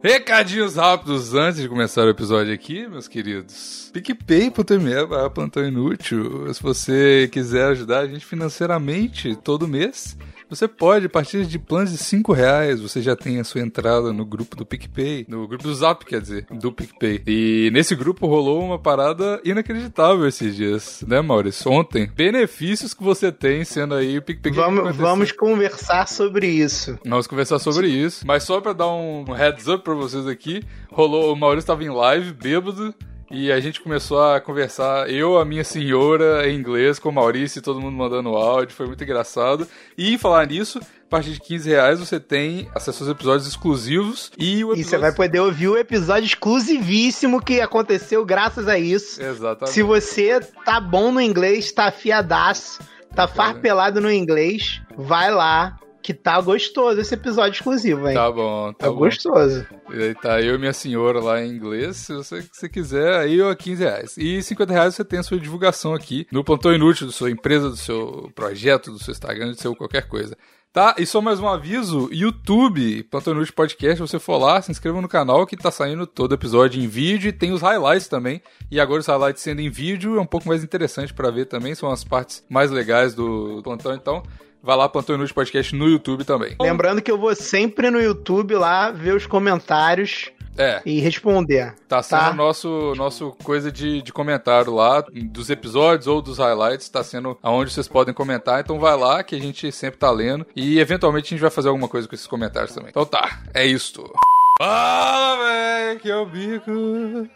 [0.00, 3.90] Recadinhos rápidos antes de começar o episódio aqui, meus queridos.
[3.92, 6.54] PicPay.me barra plantão inútil.
[6.54, 10.16] Se você quiser ajudar a gente financeiramente todo mês,
[10.48, 14.12] você pode, a partir de planos de 5 reais, você já tem a sua entrada
[14.12, 17.22] no grupo do PicPay, no grupo do Zap, quer dizer, do PicPay.
[17.26, 21.70] E nesse grupo rolou uma parada inacreditável esses dias, né, Maurício?
[21.70, 22.10] Ontem.
[22.14, 24.52] Benefícios que você tem sendo aí o PicPay.
[24.52, 26.98] Vamos, vamos conversar sobre isso.
[27.04, 28.26] Vamos conversar sobre isso.
[28.26, 31.90] Mas só pra dar um heads up pra vocês aqui, rolou, o Maurício tava em
[31.90, 32.94] live, bêbado,
[33.30, 37.58] e a gente começou a conversar, eu, a minha senhora, em inglês, com o Maurício
[37.58, 39.68] e todo mundo mandando áudio, foi muito engraçado.
[39.96, 44.64] E falar nisso, a partir de 15 reais você tem acesso aos episódios exclusivos e
[44.64, 44.80] o episódio...
[44.80, 49.22] E você vai poder ouvir o episódio exclusivíssimo que aconteceu graças a isso.
[49.22, 49.74] Exatamente.
[49.74, 52.80] Se você tá bom no inglês, tá afiadaço,
[53.14, 58.14] tá farpelado no inglês, vai lá, que tá gostoso esse episódio exclusivo, hein?
[58.14, 59.00] Tá bom, tá, tá bom.
[59.00, 59.66] gostoso.
[59.92, 63.14] E aí tá eu e minha senhora lá em inglês, se você, se você quiser,
[63.14, 64.16] aí é 15 reais.
[64.16, 67.68] E 50 reais você tem a sua divulgação aqui no Plantão Inútil da sua empresa,
[67.68, 70.34] do seu projeto, do seu Instagram, do seu qualquer coisa.
[70.72, 70.94] Tá?
[70.96, 75.08] E só mais um aviso: YouTube, Plantão Inútil Podcast, você for lá, se inscreva no
[75.08, 78.40] canal que tá saindo todo episódio em vídeo e tem os highlights também.
[78.70, 81.74] E agora os highlights sendo em vídeo é um pouco mais interessante para ver também,
[81.74, 84.22] são as partes mais legais do plantão, então.
[84.62, 86.56] Vai lá, Plantão Inútil Podcast no YouTube também.
[86.60, 91.74] Lembrando que eu vou sempre no YouTube lá ver os comentários É, e responder.
[91.88, 92.32] tá sendo Tá.
[92.34, 97.72] nosso, nosso coisa de, de comentário lá, dos episódios ou dos highlights, tá sendo aonde
[97.72, 98.60] vocês podem comentar.
[98.60, 100.44] Então vai lá que a gente sempre tá lendo.
[100.56, 102.90] E eventualmente a gente vai fazer alguma coisa com esses comentários também.
[102.90, 104.12] Então tá, é isto.
[104.60, 107.28] Fala, véi, que é o Bicos.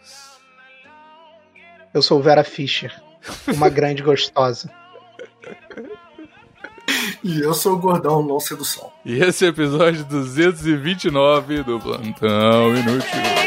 [1.93, 2.93] Eu sou Vera Fischer,
[3.55, 4.69] uma grande gostosa.
[7.23, 8.91] E eu sou o gordão não sedução.
[9.05, 13.43] E esse é o episódio 229 do Plantão Inútil.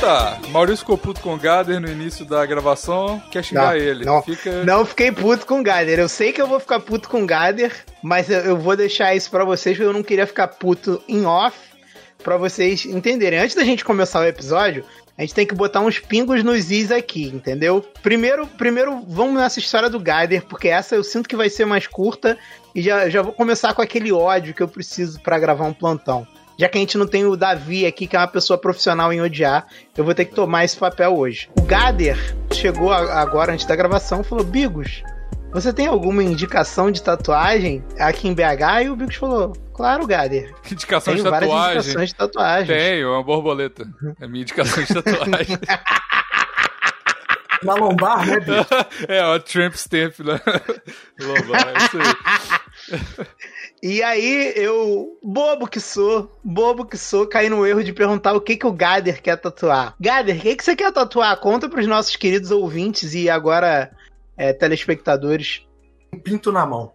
[0.00, 4.02] Tá, Maurício ficou puto com o Gader no início da gravação, quer xingar ele.
[4.02, 4.64] não, Fica...
[4.64, 5.98] não fiquei puto com o Gader.
[5.98, 7.70] Eu sei que eu vou ficar puto com o Gader,
[8.02, 11.26] mas eu, eu vou deixar isso pra vocês, porque eu não queria ficar puto em
[11.26, 11.54] off,
[12.24, 13.38] pra vocês entenderem.
[13.38, 14.84] Antes da gente começar o episódio,
[15.20, 17.84] a gente tem que botar uns pingos nos is aqui, entendeu?
[18.02, 21.86] Primeiro, primeiro vamos nessa história do Gader, porque essa eu sinto que vai ser mais
[21.86, 22.38] curta,
[22.74, 26.26] e já, já vou começar com aquele ódio que eu preciso pra gravar um plantão.
[26.56, 29.20] Já que a gente não tem o Davi aqui, que é uma pessoa profissional em
[29.20, 31.50] odiar, eu vou ter que tomar esse papel hoje.
[31.54, 32.16] O Gader
[32.54, 35.02] chegou agora, antes da gravação, e falou: Bigos,
[35.52, 38.84] você tem alguma indicação de tatuagem aqui em BH?
[38.84, 40.54] E o Bigos falou: Claro, Gader.
[40.70, 41.78] Indicação Tenho de várias tatuagem.
[41.78, 42.76] indicações de tatuagem.
[42.76, 43.88] Tenho, é uma borboleta.
[44.20, 45.58] É minha indicação de tatuagem.
[47.62, 48.68] Na lombar, né, bicho?
[49.06, 50.40] é, ó, Tramp Stamp né?
[51.20, 53.26] Lombar, é isso aí.
[53.82, 58.40] E aí eu, bobo que sou, bobo que sou, caí no erro de perguntar o
[58.40, 59.94] que, que o Gader quer tatuar.
[59.98, 61.36] Gader, o que, que você quer tatuar?
[61.38, 63.90] Conta pros nossos queridos ouvintes e agora
[64.40, 65.62] é, telespectadores.
[66.12, 66.92] Um pinto na mão.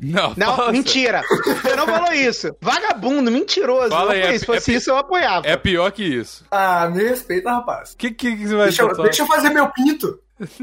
[0.00, 1.22] Não, Não, mentira.
[1.28, 2.54] Você não falou isso.
[2.60, 3.88] Vagabundo, mentiroso.
[3.90, 4.40] Fala aí, é- isso.
[4.40, 5.44] Se fosse é- isso, eu apoiava.
[5.44, 6.44] É pior que isso.
[6.52, 7.94] Ah, me respeita, rapaz.
[7.94, 10.20] O que, que, que você vai Deixa eu, deixa eu fazer meu pinto.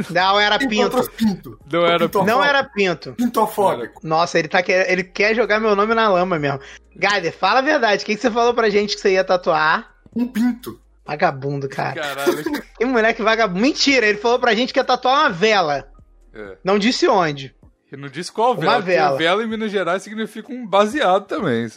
[0.09, 1.09] Não, era pinto.
[1.17, 1.59] pinto.
[1.69, 2.25] Não era- pintofóbico.
[2.25, 3.13] Não era pinto.
[3.13, 3.99] Pintofóbico.
[4.07, 4.89] Nossa, ele, tá quer...
[4.89, 6.61] ele quer jogar meu nome na lama mesmo.
[6.95, 8.03] Gader, fala a verdade.
[8.03, 9.91] O que, que você falou pra gente que você ia tatuar?
[10.15, 10.79] Um pinto.
[11.05, 11.99] Vagabundo, cara.
[12.01, 12.63] Caralho.
[12.77, 13.59] Que moleque vagabundo.
[13.59, 15.89] Mentira, ele falou pra gente que ia tatuar uma vela.
[16.35, 16.57] É.
[16.63, 17.55] Não disse onde.
[17.91, 18.75] Eu não disse qual Uma vela.
[18.77, 19.17] porque vela.
[19.17, 21.67] vela em Minas Gerais significa um baseado também.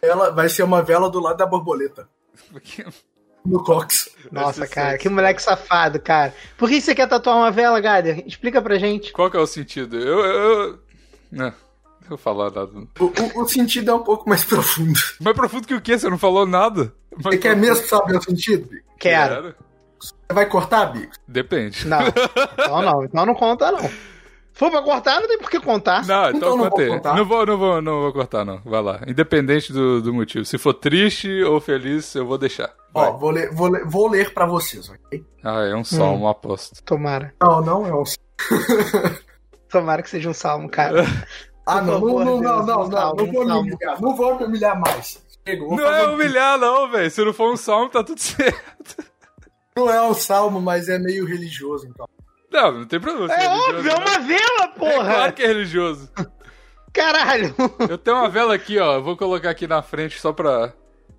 [0.00, 2.08] Ela vai ser uma vela do lado da borboleta.
[3.44, 4.08] No cox.
[4.30, 6.32] Nossa, cara, que moleque safado, cara.
[6.56, 8.22] Por que você quer tatuar uma vela, Gader?
[8.24, 9.10] Explica pra gente.
[9.12, 9.98] Qual que é o sentido?
[9.98, 10.20] Eu.
[10.20, 10.78] eu...
[11.28, 12.70] Não, não vou falar nada.
[13.00, 14.96] O, o- o sentido é um pouco mais profundo.
[15.20, 15.98] Mais profundo que o quê?
[15.98, 16.94] Você não falou nada?
[17.16, 18.86] Você quer mesmo saber o sentido, Bico?
[19.00, 19.56] Quero.
[20.32, 21.12] Você vai cortar, Bico?
[21.28, 21.86] Depende.
[21.86, 21.98] Não.
[22.58, 23.04] Então não.
[23.04, 23.80] Então não conta, não.
[23.80, 26.06] Se for pra cortar, não tem por que contar.
[26.06, 26.88] Não, então, Então não vou contei.
[26.88, 27.16] contar.
[27.16, 28.60] Não vou, não vou, não vou cortar, não.
[28.64, 29.00] Vai lá.
[29.06, 30.44] Independente do, do motivo.
[30.44, 32.70] Se for triste ou feliz, eu vou deixar.
[32.92, 33.08] Vai.
[33.08, 35.24] Ó, vou ler, vou, ler, vou ler pra vocês, ok?
[35.42, 35.84] Ah, é um Hum.
[35.84, 36.82] salmo, aposto.
[36.84, 37.32] Tomara.
[37.42, 38.02] Não, não é um.
[39.70, 41.04] Tomara que seja um salmo, cara.
[41.64, 43.46] Ah, não, favor, não, não, Deus, não, um não, não, salmo, não um vou me
[43.48, 43.60] salmo.
[43.62, 45.22] humilhar, não vou me humilhar mais.
[45.46, 47.08] Chega, vou Não fazer é um- humilhar, não, velho.
[47.10, 48.96] Se não for um salmo, tá tudo certo.
[49.76, 52.08] Não é um salmo, mas é meio religioso, então.
[52.50, 53.28] Não, não tem problema.
[53.28, 54.04] ser É religioso, óbvio, é né?
[54.04, 55.14] uma vela, É porra!
[55.14, 56.10] claro que é religioso.
[56.92, 57.54] Caralho!
[57.88, 58.94] Eu tenho uma vela aqui, ó.
[58.96, 60.74] Eu vou colocar aqui na frente só pra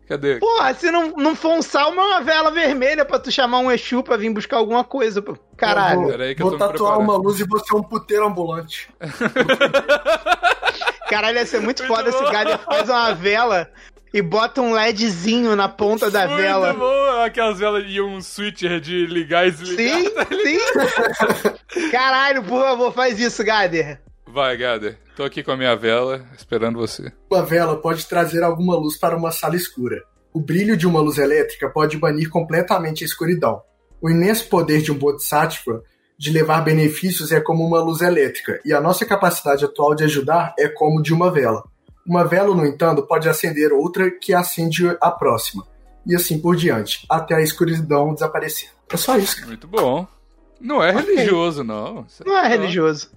[0.07, 0.38] Cadê?
[0.38, 3.71] Porra, se não, não for um salmo, é uma vela vermelha pra tu chamar um
[3.71, 5.21] Exu pra vir buscar alguma coisa.
[5.21, 5.35] pô.
[5.57, 5.95] Caralho.
[5.95, 7.77] Eu vou, Pera aí que eu vou tô me tatuar uma luz e você é
[7.77, 8.89] um puteiro ambulante.
[11.09, 12.27] Caralho, ia ser muito, Muito foda se bom.
[12.27, 13.69] o Gader faz uma vela
[14.13, 16.74] e bota um LEDzinho na ponta da Muito vela.
[16.74, 20.00] bom, aquelas velas e um switcher de ligar e desligar.
[20.00, 20.12] Sim,
[21.74, 21.89] sim.
[21.89, 24.00] Caralho, por favor, faz isso, Gader.
[24.27, 25.00] Vai, Gader.
[25.15, 27.12] Tô aqui com a minha vela, esperando você.
[27.31, 30.04] Uma vela pode trazer alguma luz para uma sala escura.
[30.33, 33.62] O brilho de uma luz elétrica pode banir completamente a escuridão.
[34.01, 35.83] O imenso poder de um Bodhisattva
[36.18, 40.54] de levar benefícios é como uma luz elétrica, e a nossa capacidade atual de ajudar
[40.57, 41.63] é como de uma vela.
[42.05, 45.65] Uma vela, no entanto, pode acender outra que acende a próxima,
[46.05, 48.69] e assim por diante, até a escuridão desaparecer.
[48.89, 49.47] É só isso, cara.
[49.47, 50.05] Muito bom.
[50.59, 52.05] Não é religioso, não.
[52.25, 53.11] Não é religioso.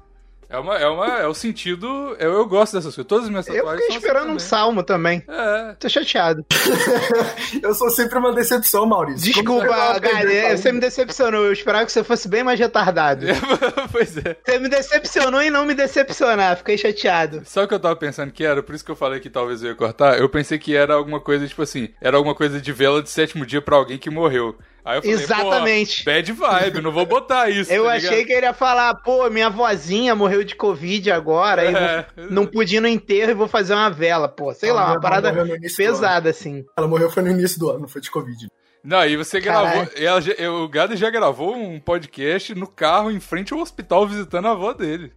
[0.49, 2.17] É, uma, é, uma, é o sentido.
[2.19, 3.09] Eu, eu gosto dessas coisas.
[3.09, 5.23] Todas as minhas Eu tatuagens fiquei são esperando um assim salmo também.
[5.29, 5.75] É.
[5.79, 6.45] Tô chateado.
[7.63, 9.33] Eu sou sempre uma decepção, Maurício.
[9.33, 11.45] Desculpa, com você me decepcionou.
[11.45, 13.27] Eu esperava que você fosse bem mais retardado.
[13.91, 14.37] pois é.
[14.45, 16.57] Você me decepcionou em não me decepcionar.
[16.57, 17.43] Fiquei chateado.
[17.45, 18.63] Sabe o que eu tava pensando que era?
[18.63, 20.19] Por isso que eu falei que talvez eu ia cortar.
[20.19, 23.45] Eu pensei que era alguma coisa, tipo assim, era alguma coisa de vela de sétimo
[23.45, 24.57] dia pra alguém que morreu.
[24.87, 26.05] Aí eu falei, Exatamente.
[26.05, 27.71] Pô, bad vibe, não vou botar isso.
[27.75, 31.75] Eu tá achei que ele ia falar, pô, minha vozinha morreu de Covid agora, aí
[31.75, 32.07] É.
[32.17, 34.55] vou- não pude ir no enterro e vou fazer uma vela, pô.
[34.55, 35.35] Sei lá, uma ela parada
[35.77, 36.65] pesada, assim.
[36.79, 38.47] Ela morreu foi no início do ano, não foi de Covid.
[38.85, 39.89] Não, e você gravou.
[39.97, 40.21] Ela,
[40.53, 44.73] o Gado já gravou um podcast no carro em frente ao hospital visitando a avó
[44.73, 45.13] dele.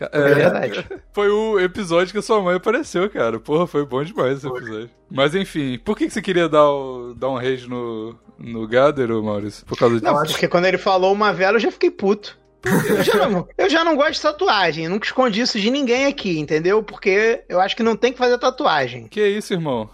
[0.00, 0.86] É é, verdade.
[1.12, 3.38] foi o episódio que a sua mãe apareceu, cara.
[3.38, 4.90] Porra, foi bom demais esse episódio.
[5.10, 9.10] Mas enfim, por que, que você queria dar, o, dar um rage no, no Gader,
[9.10, 9.66] ô Maurício?
[9.66, 10.12] Por causa disso?
[10.12, 12.38] Não, porque quando ele falou uma vela, eu já fiquei puto.
[12.62, 16.38] Eu já, não, eu já não gosto de tatuagem, nunca escondi isso de ninguém aqui,
[16.38, 16.82] entendeu?
[16.82, 19.08] Porque eu acho que não tem que fazer tatuagem.
[19.08, 19.88] Que isso, irmão?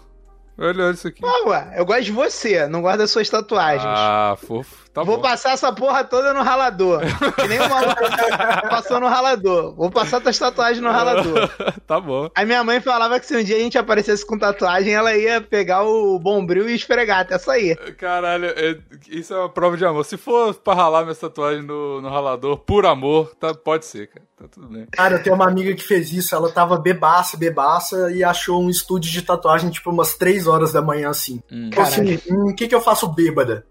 [0.57, 1.21] Olha, olha isso aqui.
[1.23, 3.85] Ah, ué, eu gosto de você, não gosto das suas tatuagens.
[3.85, 4.86] Ah, fofo.
[4.97, 5.21] Tá Vou bom.
[5.21, 7.01] passar essa porra toda no ralador.
[7.35, 8.01] Que nem o maluco
[8.67, 9.75] passou no ralador.
[9.75, 11.47] Vou passar tuas tatuagens no ralador.
[11.85, 12.31] tá bom.
[12.35, 15.39] Aí minha mãe falava que se um dia a gente aparecesse com tatuagem, ela ia
[15.39, 17.77] pegar o bombril e esfregar até sair.
[17.95, 20.03] Caralho, é- isso é uma prova de amor.
[20.03, 24.25] Se for pra ralar minha tatuagem no, no ralador por amor, tá, pode ser, cara.
[24.35, 24.87] Tá tudo bem.
[24.91, 28.69] Cara, eu tenho uma amiga que fez isso, ela tava bebaça, bebaça, e achou um
[28.69, 31.39] estúdio de tatuagem, tipo, umas 3 horas da manhã, assim.
[31.51, 31.69] Hum.
[31.69, 33.63] Tipo assim, hum, o que que eu faço bêbada?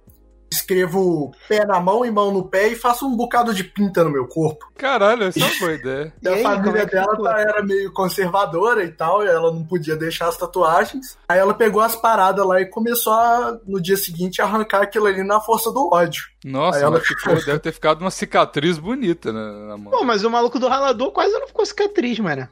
[0.57, 4.11] Escrevo pé na mão e mão no pé e faço um bocado de pinta no
[4.11, 4.67] meu corpo.
[4.77, 6.13] Caralho, essa é uma boa ideia.
[6.23, 7.25] E a aí, família é dela ficou?
[7.25, 11.17] tá- era meio conservadora e tal, e ela não podia deixar as tatuagens.
[11.29, 15.23] Aí ela pegou as paradas lá e começou a, no dia seguinte, arrancar aquilo ali
[15.23, 16.25] na força do ódio.
[16.45, 19.91] Nossa, Aí ela ficou, deve ter ficado uma cicatriz bonita na, na mão.
[19.93, 22.49] Pô, mas o maluco do ralador quase não ficou cicatriz, mano.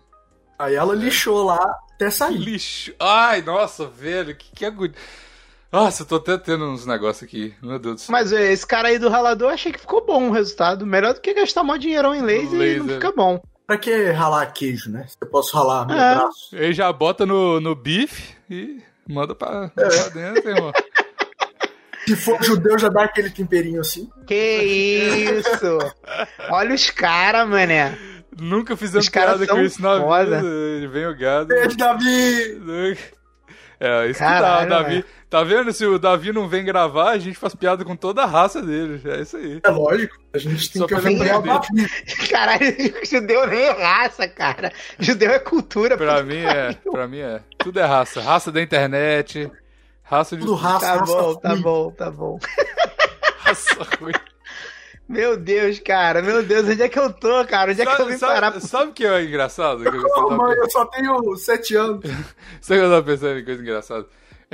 [0.58, 1.58] Aí ela lixou lá
[1.94, 2.36] até sair.
[2.38, 2.92] lixo.
[3.00, 4.94] Ai, nossa, velho, que, que agonia.
[5.74, 7.52] Nossa, eu tô até tendo uns negócios aqui.
[7.60, 8.12] Meu Deus do céu.
[8.12, 10.86] Mas é, esse cara aí do ralador, achei que ficou bom o resultado.
[10.86, 12.94] Melhor do que gastar mó dinheirão em laser, e não Laser.
[12.94, 13.42] fica bom.
[13.66, 15.06] Pra que ralar queijo, né?
[15.20, 16.14] Eu posso ralar meu É.
[16.14, 16.54] braço.
[16.54, 20.72] Aí já bota no, no bife e manda pra, pra dentro, irmão.
[22.06, 24.08] Se for judeu, já dá aquele temperinho assim.
[24.26, 24.34] Que
[25.40, 25.78] isso!
[26.50, 27.98] Olha os caras, mané.
[28.38, 30.36] Nunca fizemos piada com isso na foda.
[30.42, 30.88] vida.
[30.88, 31.46] Vem o gado.
[31.46, 32.98] Beijo, Davi!
[33.80, 34.80] É, isso Caralho, que dá.
[34.80, 35.04] O Davi.
[35.34, 35.72] Tá vendo?
[35.72, 39.00] Se o Davi não vem gravar, a gente faz piada com toda a raça dele.
[39.04, 39.60] É isso aí.
[39.64, 41.88] É lógico, a gente tem Só que pra lembrar o Davi.
[42.31, 44.72] Caralho, judeu nem é raça, cara.
[45.00, 45.96] Judeu é cultura.
[45.96, 47.41] Pra mim é, pra mim é.
[47.58, 48.20] Tudo é raça.
[48.20, 49.50] Raça da internet,
[50.05, 52.38] raça de Tudo raça, Tá raça bom, tá bom, tá bom.
[53.43, 54.12] raça ruim.
[55.08, 57.72] Meu Deus, cara, meu Deus, onde é que eu tô, cara?
[57.72, 58.60] Onde é que eu vim sabe- parar?
[58.60, 59.82] sabe o que é engraçado?
[59.82, 62.05] Que eu- mãe, eu só tenho sete anos.
[62.62, 64.06] Sabe o que eu tava pensando em coisa engraçada?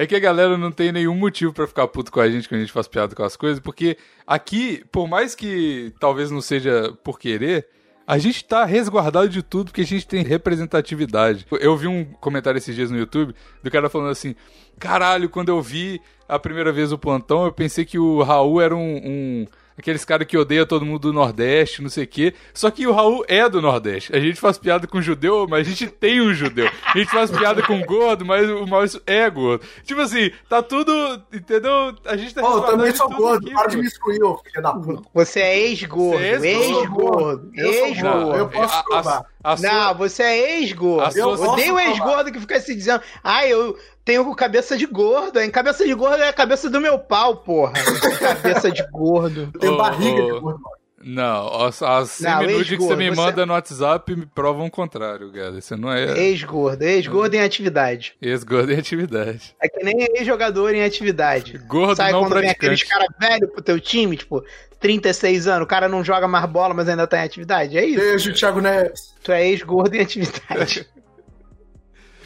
[0.02, 2.60] É que a galera não tem nenhum motivo pra ficar puto com a gente quando
[2.60, 6.96] a gente faz piada com as coisas, porque aqui, por mais que talvez não seja
[7.04, 7.66] por querer,
[8.06, 11.46] a gente tá resguardado de tudo porque a gente tem representatividade.
[11.60, 14.34] Eu vi um comentário esses dias no YouTube do cara falando assim:
[14.78, 18.74] caralho, quando eu vi a primeira vez o plantão, eu pensei que o Raul era
[18.74, 18.96] um.
[18.96, 19.46] um-
[19.80, 22.34] Aqueles caras que odeia todo mundo do Nordeste, não sei o quê.
[22.52, 24.14] Só que o Raul é do Nordeste.
[24.14, 26.68] A gente faz piada com judeu, mas a gente tem um judeu.
[26.94, 29.64] A gente faz piada com gordo, mas o Maurício é gordo.
[29.82, 30.92] Tipo assim, tá tudo.
[31.32, 31.94] Entendeu?
[32.04, 34.62] A gente tá Ô, eu também sou gordo, aqui, para de me excluir, ô filho
[34.62, 35.02] da puta.
[35.14, 37.50] Você é ex-gordo, é ex-gordo.
[37.54, 39.24] ex-gordo, Eu posso A- a- provar.
[39.42, 41.18] a sua- Não, você é ex-gordo.
[41.18, 43.78] Eu odeio ex-gordo que fica se dizendo, ah, eu
[44.10, 45.40] tenho cabeça de gordo.
[45.40, 47.72] Em cabeça de gordo é a cabeça do meu pau, porra.
[48.18, 49.50] cabeça de gordo.
[49.54, 50.34] Eu tenho Ô, barriga ô.
[50.34, 50.60] de gordo.
[51.02, 54.66] Não, as, as 100 Não, minutos que você me você- manda no WhatsApp me provam
[54.66, 55.52] o contrário, cara.
[55.58, 58.14] Você não é Ex-gordo, ex-gordo em atividade.
[58.20, 59.56] ex-gordo em atividade.
[59.62, 61.56] É que nem ex-jogador em atividade.
[61.66, 62.66] Gordo Sabe não quando vem praticante.
[62.66, 64.44] aqueles cara velho pro teu time, tipo,
[64.78, 67.78] 36 anos, o cara não joga mais bola, mas ainda tá em atividade?
[67.78, 67.98] É isso.
[67.98, 69.14] Beijo, Thiago Neves.
[69.22, 70.86] Tu é ex-gordo em atividade.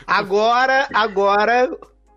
[0.06, 1.70] agora, agora,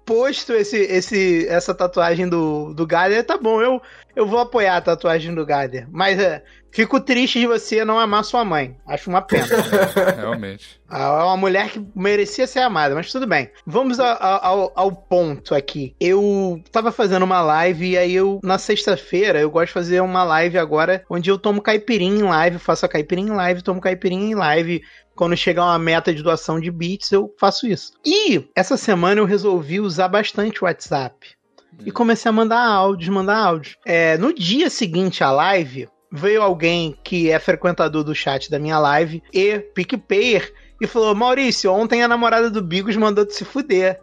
[0.05, 3.81] posto esse, esse, essa tatuagem do, do Gader, tá bom, eu,
[4.17, 5.87] eu vou apoiar a tatuagem do Gader.
[5.91, 8.75] Mas é, fico triste de você não amar sua mãe.
[8.87, 9.45] Acho uma pena.
[10.17, 10.81] Realmente.
[10.91, 13.51] É uma mulher que merecia ser amada, mas tudo bem.
[13.65, 15.95] Vamos a- a- ao, ao ponto aqui.
[15.99, 20.23] Eu tava fazendo uma live e aí eu, na sexta-feira, eu gosto de fazer uma
[20.23, 24.31] live agora onde eu tomo caipirinha em live, faço a caipirinha em live, tomo caipirinha
[24.31, 24.81] em live.
[25.15, 27.91] Quando chegar uma meta de doação de bits, eu faço isso.
[28.05, 31.36] E essa semana eu resolvi usar bastante o WhatsApp.
[31.85, 33.75] E comecei a mandar áudios, mandar áudios.
[33.85, 38.79] É, no dia seguinte à live, veio alguém que é frequentador do chat da minha
[38.79, 43.99] live e PicPayer e falou: Maurício, ontem a namorada do Bigos mandou te se fuder.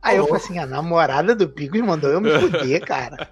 [0.00, 0.26] Aí eu Oh.
[0.28, 3.28] falei assim: a namorada do Bigos mandou eu me fuder, cara.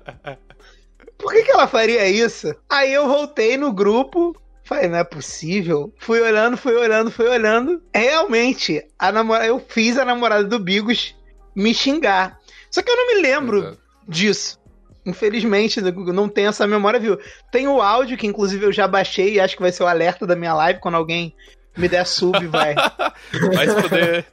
[1.18, 2.54] Por que, que ela faria isso?
[2.68, 4.34] Aí eu voltei no grupo.
[4.64, 5.92] Falei, não é possível.
[5.98, 7.82] Fui olhando, fui olhando, fui olhando.
[7.94, 9.44] Realmente, a namora...
[9.44, 11.14] eu fiz a namorada do Bigos
[11.56, 12.38] me xingar.
[12.70, 13.78] Só que eu não me lembro Exato.
[14.06, 14.60] disso.
[15.04, 17.18] Infelizmente, não tem essa memória, viu?
[17.50, 20.26] Tem o áudio, que inclusive eu já baixei e acho que vai ser o alerta
[20.26, 21.34] da minha live quando alguém
[21.76, 22.74] me der sub, vai.
[23.54, 24.26] Vai se poder.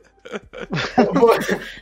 [1.14, 1.38] Vou,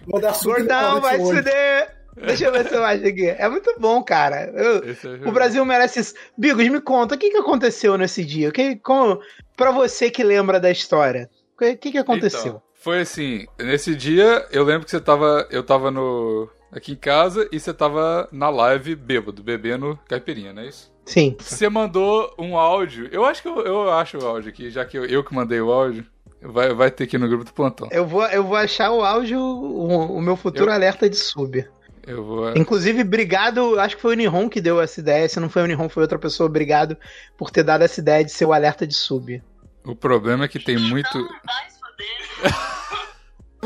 [0.06, 1.96] vou dar super Gordão, vai se fuder!
[2.16, 3.28] Deixa eu ver se eu acho aqui.
[3.28, 4.52] É muito bom, cara.
[4.56, 6.14] Eu- é o Brasil merece isso.
[6.38, 8.50] Bigos, me conta, o que, que aconteceu nesse dia?
[8.50, 9.20] O que, como,
[9.58, 12.40] pra você que lembra da história, o que, que, que aconteceu?
[12.40, 15.48] Então, foi assim, nesse dia eu lembro que você tava.
[15.50, 16.48] Eu tava no.
[16.72, 20.94] aqui em casa e você tava na live bêbado, bebendo caipirinha, não é isso?
[21.04, 21.36] Sim.
[21.40, 23.10] Você mandou um áudio.
[23.12, 25.60] Eu acho que eu, eu acho o áudio aqui, já que eu, eu que mandei
[25.60, 26.06] o áudio.
[26.44, 27.88] Vai, vai ter aqui no grupo do plantão.
[27.92, 31.68] Eu vou, eu vou achar o áudio, o, o meu futuro Eu- alerta de sub.
[32.06, 32.56] Eu vou.
[32.56, 35.28] Inclusive, obrigado, acho que foi o Nihon que deu essa ideia.
[35.28, 36.46] Se não foi o Nihon, foi outra pessoa.
[36.48, 36.96] Obrigado
[37.36, 39.42] por ter dado essa ideia de ser o alerta de sub.
[39.84, 41.18] O problema é que tem muito.
[41.18, 42.66] Não vai foder.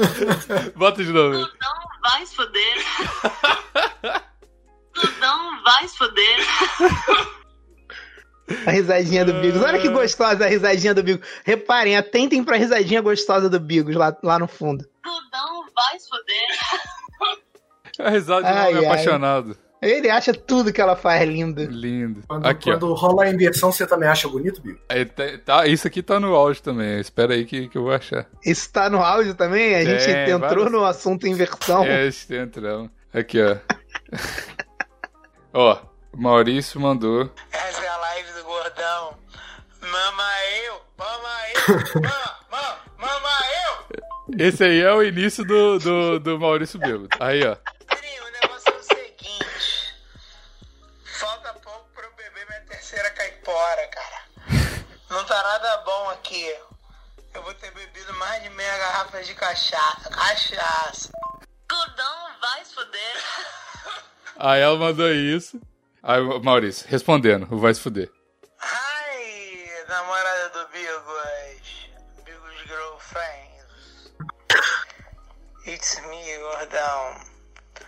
[0.75, 1.37] Bota de novo.
[1.37, 2.77] Não vai se foder.
[5.19, 6.39] Não vai se foder.
[8.65, 9.61] A risadinha do Bigos.
[9.61, 11.27] Olha que gostosa a risadinha do Bigos.
[11.43, 14.85] Reparem, atentem pra risadinha gostosa do Bigos lá, lá no fundo.
[15.05, 16.47] Não vai se foder.
[17.99, 18.85] A risada de um homem ai.
[18.85, 19.57] apaixonado.
[19.81, 21.63] Ele acha tudo que ela faz lindo.
[21.63, 22.21] Lindo.
[22.27, 24.77] Quando, aqui, quando rola a inversão, você também acha bonito, Bill?
[24.89, 26.99] Aí tá- tá- isso aqui tá no áudio também.
[26.99, 28.25] Espera aí que, que eu vou achar.
[28.45, 29.75] Isso tá no áudio também?
[29.75, 31.85] A gente entrou no assunto inversão.
[31.85, 32.89] É, este entramos.
[33.13, 33.55] Aqui, ó.
[35.53, 35.77] ó,
[36.13, 37.29] o Maurício mandou.
[37.51, 39.17] Essa é a live do gordão.
[39.81, 40.29] Mama
[40.65, 43.29] eu, mama eu, mama, mama, mama
[43.69, 44.45] eu.
[44.45, 47.07] Esse aí é o início do, do, do Maurício Bêbado.
[47.19, 47.55] Aí, ó.
[56.45, 60.09] Eu vou ter bebido mais de meia garrafa de cachaça.
[60.09, 61.11] Cachaça.
[61.69, 63.15] Gordão vai se foder.
[64.37, 65.59] Aí ela mandou isso.
[66.01, 68.09] Aí, o Maurício, respondendo, o vai se fuder.
[68.61, 71.89] Ai, namorada do Bigos.
[72.23, 74.13] Bigos Girlfriends.
[75.67, 77.19] It's me, gordão.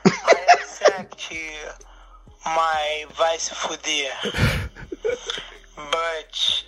[0.06, 1.30] I accept
[2.46, 4.14] my vai se fuder.
[5.76, 6.66] But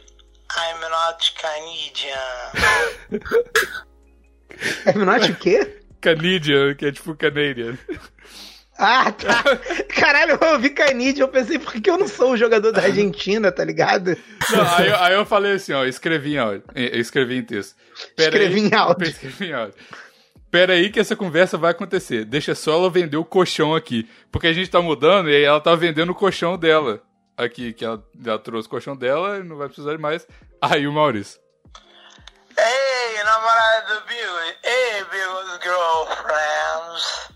[0.55, 3.23] I'm not Canadian.
[4.85, 5.79] É Minote o quê?
[6.01, 7.77] Canadian, que é tipo Canadian.
[8.77, 9.43] Ah, tá.
[9.95, 13.51] Caralho, eu ouvi Canide, eu pensei, por que eu não sou o jogador da Argentina,
[13.51, 14.17] tá ligado?
[14.51, 16.63] Não, aí, eu- aí eu falei assim, ó, escrevi em áudio.
[16.75, 17.75] Eu escrevi em texto.
[18.15, 19.07] Pera Escrevi aí- em áudio.
[19.09, 19.75] Escrevi em áudio.
[20.51, 22.25] Pera aí que essa conversa vai acontecer.
[22.25, 24.07] Deixa só ela vender o colchão aqui.
[24.31, 27.01] Porque a gente tá mudando e aí ela tá vendendo o colchão dela.
[27.35, 30.27] Aqui, que ela, ela trouxe o colchão dela e não vai precisar de mais.
[30.61, 31.41] Aí o Maurício.
[32.55, 34.55] Ei, namorada do Bigos.
[34.63, 37.29] Ei, Bigos Girlfriends.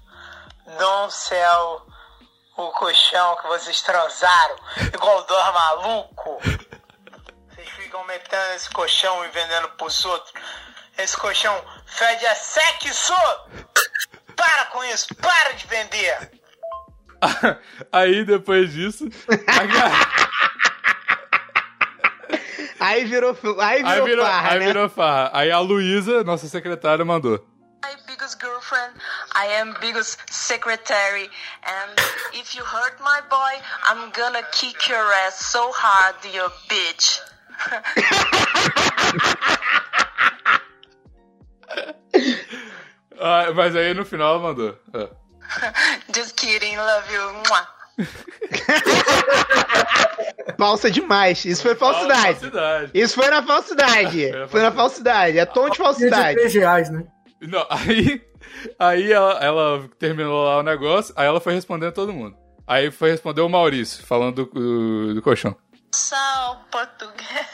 [0.77, 1.87] Don't sell
[2.57, 4.55] o colchão que vocês transaram.
[4.93, 6.39] Igual dor maluco.
[7.49, 10.33] Vocês ficam metendo esse colchão e vendendo pros outros.
[10.97, 13.13] Esse colchão fede a sexo.
[14.35, 15.07] Para com isso.
[15.15, 16.36] Para de vender.
[17.91, 19.07] Aí depois disso.
[22.79, 24.65] Aí virou, aí virou, aí virou, farra, aí né?
[24.65, 25.31] virou farra.
[25.33, 27.45] Aí a Luísa, nossa secretária, mandou.
[27.83, 28.93] Bigos Bigos' girlfriend.
[29.33, 31.29] I am Bigos' secretary.
[31.63, 31.99] And
[32.33, 37.19] if you hurt my boy, I'm gonna kick your ass so hard, you bitch.
[43.19, 44.77] Ah, mas aí no final ela mandou.
[44.93, 45.09] Ah.
[46.13, 47.21] Just kidding, love you.
[50.57, 51.43] Falsa demais.
[51.45, 52.39] Isso foi falsidade.
[52.39, 52.91] Falsidade.
[52.93, 54.31] Isso foi na falsidade.
[54.49, 55.39] Foi na falsidade.
[55.39, 56.35] É tom de Tinha de falsidade.
[56.35, 57.05] 3 reais, né?
[57.41, 58.21] Não, aí,
[58.79, 62.35] aí ela, ela terminou lá o negócio, aí ela foi respondendo todo mundo.
[62.65, 65.55] Aí foi responder o Maurício, falando do, do, do colchão.
[65.93, 67.47] Sou português.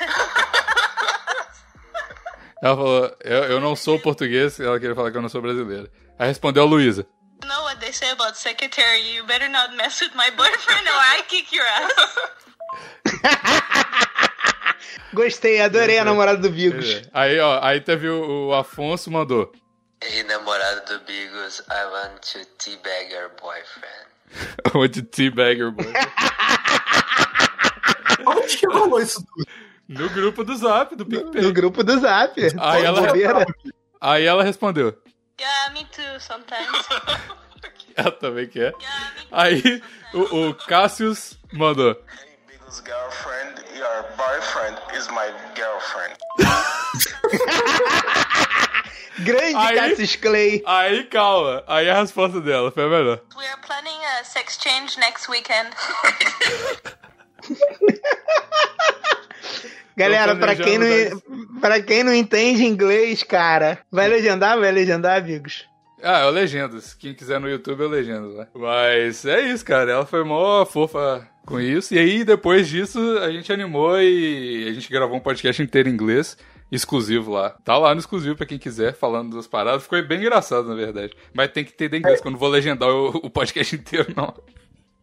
[2.63, 5.91] Ela falou, eu, eu não sou português, ela queria falar que eu não sou brasileira.
[6.17, 7.05] Aí respondeu a Luísa.
[7.47, 9.01] Know what they say about secretary?
[9.01, 11.91] You better not mess with my boyfriend or I kick your ass.
[15.13, 17.01] Gostei, adorei a namorada do Bigos.
[17.13, 19.51] Aí, ó, aí teve o, o Afonso mandou.
[20.01, 24.07] Ei, namorado do Bigos, I want to teabag your boyfriend.
[24.73, 25.85] Onde teabagger, boy.
[28.25, 29.45] Onde que rolou isso tudo?
[29.87, 31.41] No grupo do Zap, do PicPay.
[31.41, 32.33] No grupo do Zap.
[32.59, 33.11] Aí ela-.
[34.01, 34.97] Aí ela respondeu.
[35.39, 36.87] Yeah, me too, sometimes.
[37.95, 38.73] Ela também quer.
[38.79, 39.27] Yeah, me too.
[39.31, 39.81] Aí
[40.13, 41.91] o, o Cassius mandou.
[41.91, 41.97] Hey,
[42.85, 46.15] girlfriend, your boyfriend is my girlfriend.
[49.19, 50.63] Grande Aí- Cassius Clay.
[50.65, 51.63] Aí, calma.
[51.67, 53.19] Aí a resposta dela foi a melhor.
[53.37, 55.69] We are planning a sex change next weekend.
[59.95, 60.87] Galera, pra quem, não,
[61.63, 64.59] pra quem não entende inglês, cara, vai legendar?
[64.59, 65.65] Vai legendar, amigos?
[66.03, 66.81] Ah, eu legendo.
[66.81, 68.49] Se Quem quiser no YouTube, eu legendo lá.
[68.53, 69.89] Mas é isso, cara.
[69.89, 71.95] Ela foi mó fofa com isso.
[71.95, 75.93] E aí, depois disso, a gente animou e a gente gravou um podcast inteiro em
[75.93, 76.37] inglês.
[76.69, 77.51] Exclusivo lá.
[77.63, 79.83] Tá lá no exclusivo pra quem quiser, falando das paradas.
[79.83, 81.13] Ficou bem engraçado, na verdade.
[81.33, 84.33] Mas tem que entender inglês, não vou legendar o podcast inteiro, não.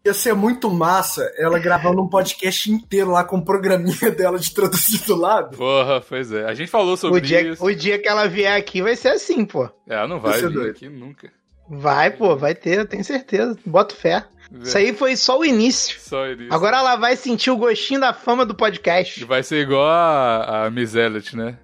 [0.03, 4.51] Ia ser muito massa ela gravando um podcast inteiro lá com o programinha dela de
[4.51, 5.55] traduzir do lado.
[5.57, 6.45] Porra, pois é.
[6.45, 7.63] A gente falou sobre O dia, isso.
[7.63, 9.65] o dia que ela vier aqui vai ser assim, pô.
[9.87, 10.71] É, ela não vai é vir doido.
[10.71, 11.31] aqui nunca.
[11.69, 13.55] Vai, pô, vai ter, eu tenho certeza.
[13.65, 14.25] Boto fé.
[14.59, 15.97] Isso aí foi só o início.
[16.01, 16.53] Só isso.
[16.53, 19.23] Agora ela vai sentir o gostinho da fama do E podcast.
[19.23, 21.57] vai ser igual a, a Miss Elliot, né?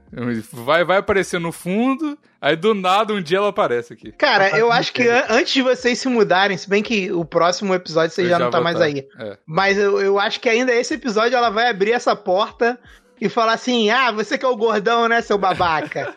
[0.54, 4.14] Vai, vai aparecer no fundo, aí do nada um dia ela aparece aqui.
[4.14, 7.74] Cara, eu acho que an- antes de vocês se mudarem, se bem que o próximo
[7.76, 8.86] episódio você Eu já, não tá mais tá.
[8.86, 9.06] aí.
[9.20, 9.38] É.
[9.46, 12.80] Mas eu, eu acho que ainda esse episódio ela vai abrir essa porta
[13.20, 16.16] e falar assim: Ah, você que é o gordão, né, seu babaca?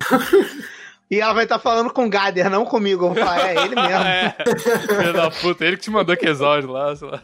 [1.14, 3.04] e ela vai estar falando com o Gader, não comigo.
[3.06, 4.04] Eu vou falar, é ele mesmo.
[4.04, 4.34] É,
[5.00, 7.22] filho da puta, ele que te mandou que exaure lá, sei lá.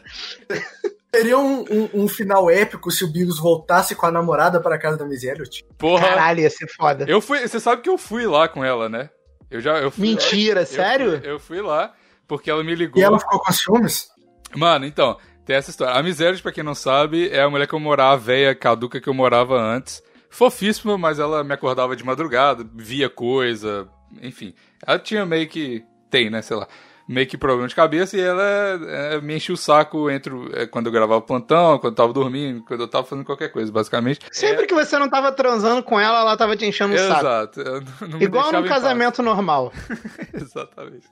[1.13, 4.95] Seria um, um- um final épico se o Bigos voltasse com a namorada para casa
[4.97, 5.65] da Elliot.
[5.77, 7.05] Porra, Caralho, ia ser foda.
[7.07, 9.09] eu fui, você sabe que eu fui lá com ela, né?
[9.49, 11.19] Eu já, eu fui Mentira, eu sério?
[11.19, 11.93] fui- eu fui lá,
[12.27, 13.01] porque ela me ligou.
[13.01, 14.07] E ela ficou com ciúmes?
[14.55, 15.95] Mano, então, tem essa história.
[15.95, 19.01] A Miséria, pra quem não sabe, é a mulher que eu morava, a véia caduca
[19.01, 20.03] que eu morava antes.
[20.29, 23.89] Fofíssima, mas ela me acordava de madrugada, via coisa,
[24.21, 24.53] enfim.
[24.85, 25.83] Ela tinha meio que.
[26.09, 26.41] Tem, né?
[26.41, 26.67] Sei lá.
[27.09, 30.67] Meio que problema de cabeça e ela é, me enchia o saco entre o- é,
[30.67, 34.19] quando eu gravava plantão, quando eu tava dormindo, quando eu tava fazendo qualquer coisa, basicamente.
[34.31, 37.19] Sempre que você não tava transando com ela, ela tava te enchendo o saco.
[37.19, 37.63] Exato.
[38.07, 38.75] não me Igual num em paz.
[38.83, 39.73] casamento normal.
[40.33, 41.07] Exatamente.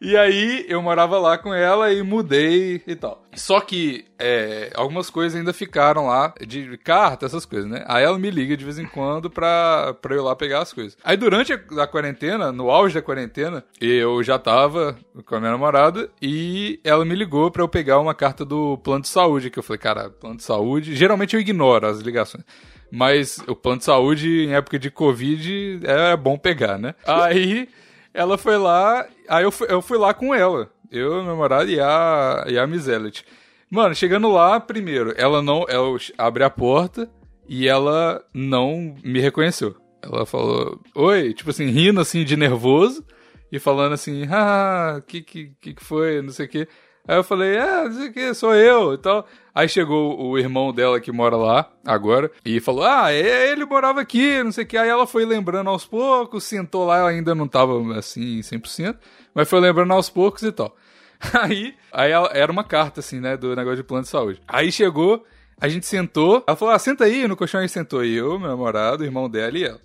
[0.00, 3.22] E aí eu morava lá com ela e mudei e tal.
[3.34, 7.84] Só que é, algumas coisas ainda ficaram lá, de carta, essas coisas, né?
[7.86, 10.72] Aí ela me liga de vez em quando pra, pra eu ir lá pegar as
[10.72, 10.96] coisas.
[11.04, 15.52] Aí durante a, a quarentena, no auge da quarentena, eu já tava com a minha
[15.52, 19.58] namorada e ela me ligou pra eu pegar uma carta do plano de saúde, que
[19.58, 20.94] eu falei, cara, plano de saúde.
[20.94, 22.44] Geralmente eu ignoro as ligações.
[22.90, 26.94] Mas o plano de saúde em época de Covid é bom pegar, né?
[27.06, 27.68] Aí
[28.12, 30.68] ela foi lá, aí eu fui, eu fui lá com ela.
[30.90, 33.24] Eu, meu namorado e a, e a Miss Elliot.
[33.70, 35.64] Mano, chegando lá, primeiro, ela não.
[35.68, 37.08] Ela abre a porta
[37.48, 39.76] e ela não me reconheceu.
[40.02, 43.04] Ela falou, oi, tipo assim, rindo assim de nervoso
[43.50, 46.68] e falando assim, ah, que que, que foi, não sei o que.
[47.08, 49.26] Aí eu falei, é, não sei o que, sou eu e tal.
[49.54, 54.42] Aí chegou o irmão dela que mora lá agora e falou, ah, ele morava aqui,
[54.42, 54.76] não sei o que.
[54.76, 58.96] Aí ela foi lembrando aos poucos, sentou lá, ela ainda não tava assim 100%,
[59.34, 60.76] mas foi lembrando aos poucos e tal.
[61.34, 64.40] Aí, aí ela- era uma carta assim, né, do negócio de plano de saúde.
[64.48, 65.22] Aí chegou,
[65.60, 69.02] a gente sentou, ela falou, ah, senta aí no colchão, aí sentou eu, meu namorado,
[69.02, 69.80] o irmão dela e ela.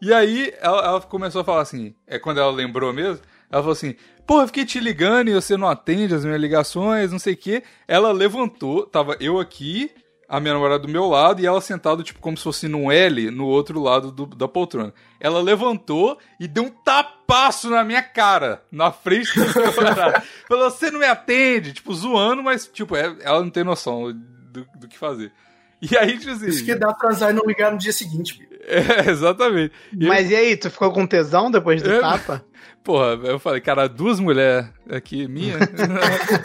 [0.00, 3.72] E aí ela, ela começou a falar assim, é quando ela lembrou mesmo, ela falou
[3.72, 3.94] assim,
[4.26, 7.36] pô, eu fiquei te ligando e você não atende as minhas ligações, não sei o
[7.36, 7.62] quê.
[7.86, 9.90] Ela levantou, tava eu aqui,
[10.28, 13.30] a minha namorada do meu lado e ela sentada, tipo, como se fosse num L
[13.30, 14.92] no outro lado do- da poltrona.
[15.18, 19.72] Ela levantou e deu um tapaço na minha cara, na frente do meu.
[20.46, 24.66] Falou, você não me atende, tipo, zoando, mas, tipo, é- ela não tem noção do,
[24.78, 25.32] do que fazer.
[25.90, 26.48] E aí, tipo assim...
[26.48, 28.48] Isso que dá pra transar e não ligar no dia seguinte, bicho.
[28.68, 29.72] É, exatamente.
[29.98, 32.44] E eu- Mas e aí, tu ficou com tesão depois do É, tapa?
[32.84, 35.56] Porra, eu falei, cara, duas mulheres aqui, minha,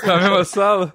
[0.06, 0.94] na mesma sala.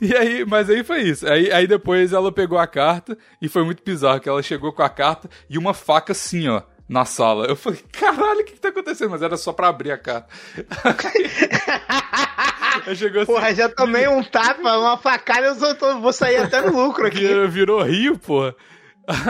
[0.00, 1.26] E aí, mas aí foi isso.
[1.28, 4.82] Aí, aí depois ela pegou a carta e foi muito bizarro, que ela chegou com
[4.82, 7.46] a carta e uma faca assim, ó, na sala.
[7.46, 9.10] Eu falei, caralho, o que que tá acontecendo?
[9.10, 10.28] Mas era só pra abrir a carta.
[12.86, 16.60] Aí chegou assim, Porra, já tomei um tapa, uma facada, eu só vou sair até
[16.60, 17.20] no lucro aqui.
[17.20, 18.54] virou, virou rio, porra.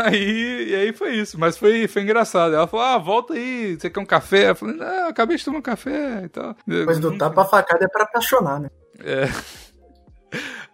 [0.04, 2.54] Aí, e aí foi isso, mas foi, foi engraçado.
[2.54, 4.50] Ela falou: Ah, volta aí, você quer um café?
[4.50, 6.56] Eu falei: Não, eu acabei de tomar um café e tal.
[6.66, 8.70] Depois do tapa, a facada é pra apaixonar, né?
[9.00, 9.28] É.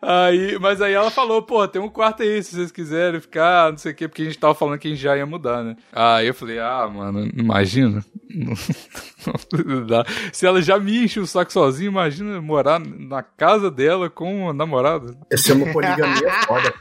[0.03, 3.79] Aí, mas aí ela falou, pô, tem um quarto aí, se vocês quiserem ficar, não
[3.79, 5.77] sei o quê, porque a gente tava falando que a gente já ia mudar, né?
[5.93, 8.03] Aí eu falei, ah, mano, imagina.
[10.33, 14.53] Se ela já me enche o saco sozinha, imagina morar na casa dela com o
[14.55, 15.19] namorado.
[15.31, 16.73] Essa é uma poligamia foda.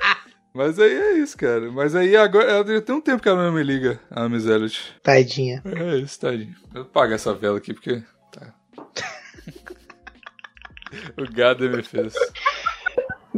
[0.53, 1.69] Mas aí é isso, cara.
[1.71, 4.95] Mas aí agora, ela tem um tempo que ela não me liga, a Miss Elliot.
[5.03, 5.61] Tadinha.
[5.65, 6.55] É isso, tadinho.
[6.73, 8.01] Eu vou apagar essa vela aqui, porque...
[8.31, 8.53] Tá.
[11.17, 12.13] o Gader me fez.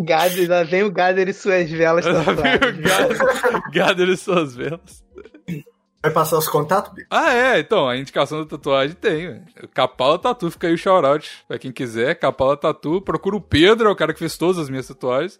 [0.03, 2.69] Gader, lá vem o Gader e suas velas Lá vem tatuadas.
[2.77, 5.03] o Gader, Gader e suas velas.
[6.03, 7.07] Vai passar os contatos, bicho?
[7.11, 9.39] Ah, é, então, a indicação da tatuagem tem.
[9.71, 12.15] Capala Tatu, fica aí o shoutout pra quem quiser.
[12.15, 15.39] Capala Tatu, procura o Pedro, é o cara que fez todas as minhas tatuagens.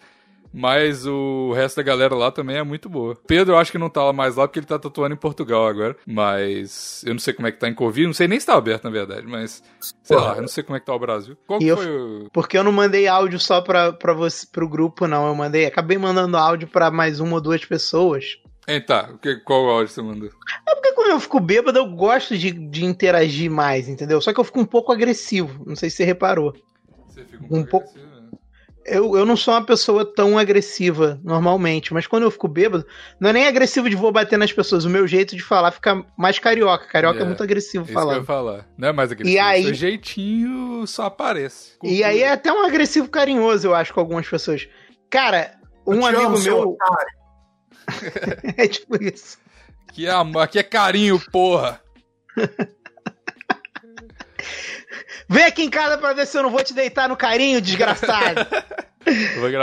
[0.53, 3.15] Mas o resto da galera lá também é muito boa.
[3.25, 5.65] Pedro, eu acho que não tá lá mais lá porque ele tá tatuando em Portugal
[5.65, 5.95] agora.
[6.05, 8.05] Mas eu não sei como é que tá em Covid.
[8.07, 9.25] Não sei nem se tá aberto, na verdade.
[9.25, 9.63] Mas,
[10.03, 10.29] sei Porra.
[10.31, 11.37] lá, eu não sei como é que tá o Brasil.
[11.47, 12.29] Qual E que eu- foi o.
[12.33, 15.27] Porque eu não mandei áudio só pra, pra você, pro grupo, não.
[15.27, 18.37] Eu mandei, acabei mandando áudio pra mais uma ou duas pessoas.
[18.67, 19.09] Hein, tá.
[19.45, 20.29] Qual áudio você mandou?
[20.67, 24.19] É porque quando eu fico bêbado, eu gosto de, de interagir mais, entendeu?
[24.21, 25.63] Só que eu fico um pouco agressivo.
[25.65, 26.53] Não sei se você reparou.
[27.07, 28.10] Você fica Um pouco- agressivo?
[28.85, 32.85] Eu, eu não sou uma pessoa tão agressiva normalmente, mas quando eu fico bêbado,
[33.19, 34.85] não é nem agressivo de vou bater nas pessoas.
[34.85, 36.87] O meu jeito de falar fica mais carioca.
[36.87, 38.67] Carioca é, É, muito agressivo Isso que eu falar.
[38.77, 39.35] Não é mais agressivo.
[39.35, 41.73] E aí- Seu jeitinho só aparece.
[41.83, 44.67] E aí é até um agressivo carinhoso, eu acho, com algumas pessoas.
[45.09, 45.53] Cara,
[45.85, 46.77] um amigo amo, meu.
[48.57, 49.37] é tipo isso.
[49.87, 51.81] Aqui é, amor, aqui é carinho, porra.
[55.27, 58.45] Vem aqui em casa pra ver se eu não vou te deitar no carinho, desgraçado.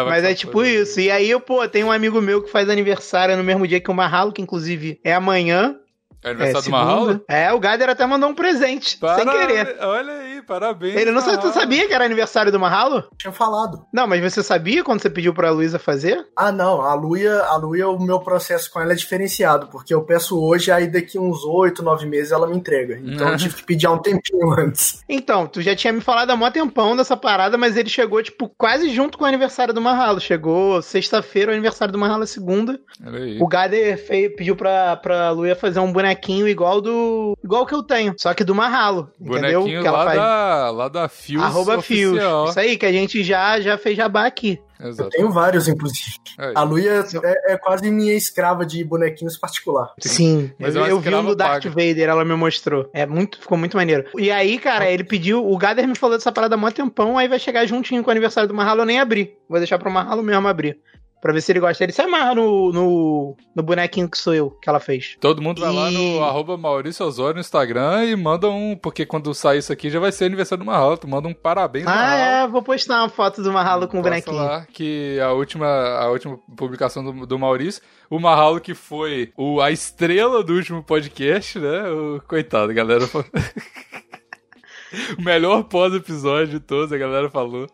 [0.08, 0.82] Mas é tipo coisa.
[0.82, 1.00] isso.
[1.00, 3.94] E aí, pô, tem um amigo meu que faz aniversário no mesmo dia que o
[3.94, 5.76] Marralo, que inclusive é amanhã.
[6.24, 6.84] É É, aniversário do segunda.
[6.84, 7.24] Mahalo?
[7.28, 9.76] É, o Gader até mandou um presente, sem Parabéns, querer.
[9.80, 10.96] Olha aí, parabéns.
[10.96, 11.52] Ele não Mahalo.
[11.52, 13.04] sabia que era aniversário do Marralo?
[13.18, 13.84] Tinha falado.
[13.92, 16.26] Não, mas você sabia quando você pediu pra Luísa fazer?
[16.36, 16.80] Ah, não.
[16.82, 20.70] A Luia, a Luia, o meu processo com ela é diferenciado, porque eu peço hoje,
[20.70, 22.98] aí daqui uns oito, nove meses ela me entrega.
[23.02, 25.02] Então eu tive que pedir há um tempinho antes.
[25.08, 28.48] Então, tu já tinha me falado há mó tempão dessa parada, mas ele chegou, tipo,
[28.56, 30.20] quase junto com o aniversário do Marralo.
[30.20, 32.78] Chegou sexta-feira, o aniversário do Marralo é segunda.
[33.06, 33.38] Olha aí.
[33.40, 37.36] O Gader fei- pediu pra, pra Luia fazer um bonequinho igual do.
[37.42, 39.10] igual que eu tenho, só que do Marralo.
[39.20, 39.60] Entendeu?
[39.60, 40.18] Bonequinho Que ela lá faz.
[40.18, 40.27] da,
[40.70, 42.18] lá da Fios Arroba Fios.
[42.50, 44.60] Isso aí, que a gente já, já fez jabá aqui.
[44.80, 45.10] Eu Exato.
[45.10, 46.14] tenho vários, inclusive.
[46.38, 46.52] Aí.
[46.54, 49.92] A Luia é, é quase minha escrava de bonequinhos particular.
[49.98, 51.70] Sim, Mas eu, é uma eu vi um do Darth paga.
[51.70, 52.88] Vader, ela me mostrou.
[52.92, 54.04] É muito, ficou muito maneiro.
[54.16, 57.26] E aí, cara, ele pediu, o Gader me falou dessa parada há mó tempão, aí
[57.26, 59.36] vai chegar juntinho com o aniversário do Marralo, eu nem abri.
[59.48, 60.78] Vou deixar pro Marralo mesmo abrir.
[61.20, 61.82] Pra ver se ele gosta.
[61.82, 65.16] Ele se amarra no, no, no bonequinho que sou eu, que ela fez.
[65.20, 68.76] Todo mundo vai lá E- no arroba Maurício Osório no Instagram e manda um.
[68.76, 70.96] Porque quando sair isso aqui já vai ser aniversário do Mahalo.
[70.96, 72.20] Tu manda um parabéns Ah, Mahalo.
[72.20, 74.36] é, vou postar uma foto do Marralo com o bonequinho.
[74.36, 79.60] lá que a última, a última publicação do, do Maurício, o Mahalo que foi o,
[79.60, 81.82] a estrela do último podcast, né?
[81.90, 83.26] O, coitado, a galera falou.
[85.18, 87.66] o melhor pós-episódio de todos, a galera falou.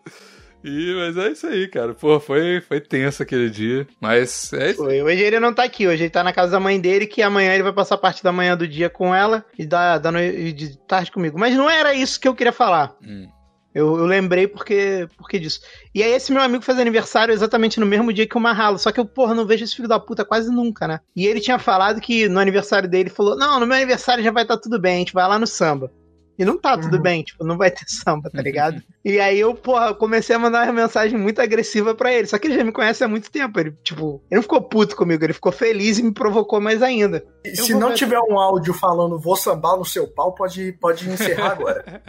[0.65, 1.93] E, mas é isso aí, cara.
[1.95, 3.87] Pô, foi, foi tenso aquele dia.
[4.01, 4.79] Mas é isso.
[4.83, 5.03] Foi.
[5.03, 7.53] Hoje ele não tá aqui, hoje ele tá na casa da mãe dele, que amanhã
[7.53, 10.53] ele vai passar parte da manhã do dia com ela e da, da noi- e
[10.53, 11.39] de tarde comigo.
[11.39, 12.97] Mas não era isso que eu queria falar.
[13.03, 13.29] Hum.
[13.75, 15.59] Eu, eu lembrei porque, porque disso.
[15.93, 18.79] E aí, esse meu amigo faz aniversário exatamente no mesmo dia que o Marralo.
[18.79, 21.01] Só que eu, porra, não vejo esse filho da puta quase nunca, né?
[21.17, 24.45] E ele tinha falado que no aniversário dele falou: Não, no meu aniversário já vai
[24.45, 25.91] estar tudo bem, a gente vai lá no samba.
[26.39, 27.03] E não tá tudo Uhum.
[27.03, 28.83] bem, tipo, não vai ter samba, tá ligado?
[29.05, 32.27] e aí eu, porra, comecei a mandar uma mensagem muito agressiva pra ele.
[32.27, 33.59] Só que ele já me conhece há muito tempo.
[33.61, 37.25] Ele, tipo, ele não ficou puto comigo, ele ficou feliz e me provocou mais ainda.
[37.45, 41.09] E Se não ver- tiver um áudio falando vou sambar no seu pau, pode, pode
[41.09, 42.03] encerrar agora.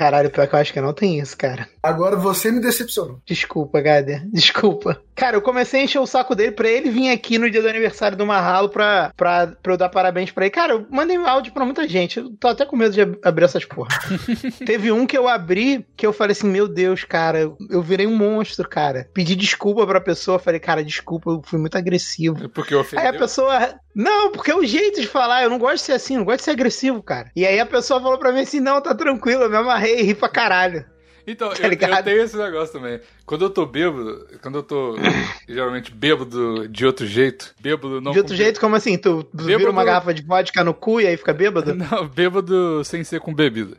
[0.00, 1.68] Caralho, pior que eu acho que não tem isso, cara.
[1.82, 3.20] Agora você me decepcionou.
[3.26, 4.26] Desculpa, Gader.
[4.32, 4.98] Desculpa.
[5.14, 7.68] Cara, eu comecei a encher o saco dele pra ele vir aqui no dia do
[7.68, 10.50] aniversário do Marralo pra, pra, pra eu dar parabéns pra ele.
[10.54, 12.18] Cara, eu mandei um áudio pra muita gente.
[12.18, 13.88] Eu tô até com medo de ab- abrir essas porra.
[14.64, 18.16] Teve um que eu abri que eu falei assim: Meu Deus, cara, eu- virei um
[18.16, 19.06] monstro, cara.
[19.12, 20.38] Pedi desculpa pra pessoa.
[20.38, 22.48] Falei, cara, desculpa, eu fui muito agressivo.
[22.48, 23.74] Porque eu Aí a pessoa.
[23.94, 25.42] Não, porque é o jeito de falar.
[25.42, 27.30] Eu não gosto de ser assim, não gosto de ser agressivo, cara.
[27.36, 30.02] E aí a pessoa falou pra mim assim: Não, tá tranquilo, eu me amarrei e
[30.02, 30.84] ri pra caralho.
[31.26, 32.98] Então, Tá eu, eu tenho esse negócio também.
[33.26, 34.96] Quando eu tô bêbado, quando eu tô
[35.48, 38.96] geralmente bêbado de outro jeito, bêbado não de outro com- jeito, como assim?
[38.96, 41.74] Tu vira Bêbado- uma garrafa de vodka no cu e aí fica bêbado?
[41.76, 43.76] Não, bêbado sem ser com bebida.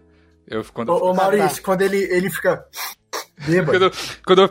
[0.47, 2.63] Eu, quando, eu Ô, ô fico- Maurício, quando ele, ele fica
[3.45, 3.91] bêbado, quando, eu,
[4.25, 4.49] quando eu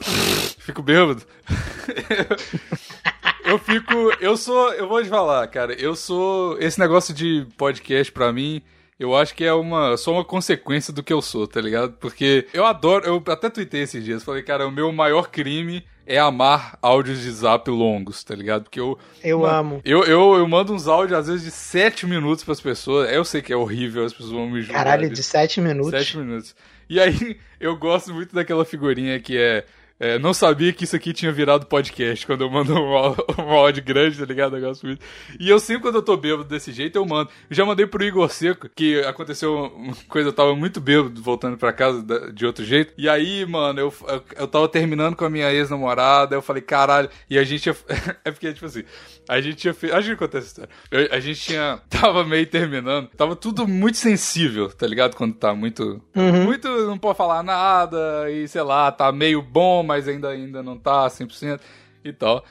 [0.59, 1.23] fico bêbado,
[3.45, 3.95] eu fico.
[4.21, 4.73] Eu sou.
[4.75, 5.73] Eu vou te falar, cara.
[5.75, 6.59] Eu sou.
[6.61, 8.63] Esse negócio de podcast pra mim.
[9.01, 11.95] Eu acho que é uma só uma consequência do que eu sou, tá ligado?
[11.95, 16.19] Porque eu adoro, eu até tuitei esses dias, falei, cara, o meu maior crime é
[16.19, 18.65] amar áudios de zap longos, tá ligado?
[18.65, 19.81] Porque eu Eu Mano, amo.
[19.87, 23.11] Eu, eu, eu mando uns áudios, às vezes, de 7 minutos pras pessoas.
[23.11, 24.85] Eu sei que é horrível, as pessoas vão me julgar.
[24.85, 25.23] Caralho, disso.
[25.23, 25.91] de 7 minutos.
[25.93, 26.55] Sete minutos.
[26.89, 29.65] E aí, eu gosto muito daquela figurinha que é.
[30.01, 33.85] É, não sabia que isso aqui tinha virado podcast quando eu mando um, um áudio
[33.85, 34.57] grande, tá ligado?
[34.57, 35.05] Eu gosto muito.
[35.39, 37.31] E eu sempre, quando eu tô bêbado desse jeito, eu mando.
[37.51, 41.57] Eu já mandei pro Igor Seco, que aconteceu uma coisa, eu tava muito bêbado voltando
[41.59, 42.95] pra casa de outro jeito.
[42.97, 47.11] E aí, mano, eu, eu, eu tava terminando com a minha ex-namorada, eu falei, caralho.
[47.29, 47.67] E a gente.
[47.67, 47.77] ia-
[48.25, 48.85] é porque, tipo assim,
[49.29, 49.95] a gente tinha feito.
[49.95, 50.71] Acho que acontece essa história.
[50.91, 51.79] Eu- a gente tinha.
[51.91, 53.09] Tava meio terminando.
[53.17, 55.15] Tava tudo muito sensível, tá ligado?
[55.15, 56.03] Quando tá muito.
[56.15, 56.67] Muito.
[56.87, 58.31] Não pode falar nada.
[58.31, 61.61] E sei lá, tá meio bom, mas ainda, ainda não tá 100%
[62.05, 62.45] e tal.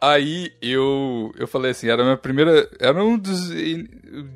[0.00, 2.68] Aí eu, eu falei assim, era a minha primeira.
[2.80, 3.48] Era um dos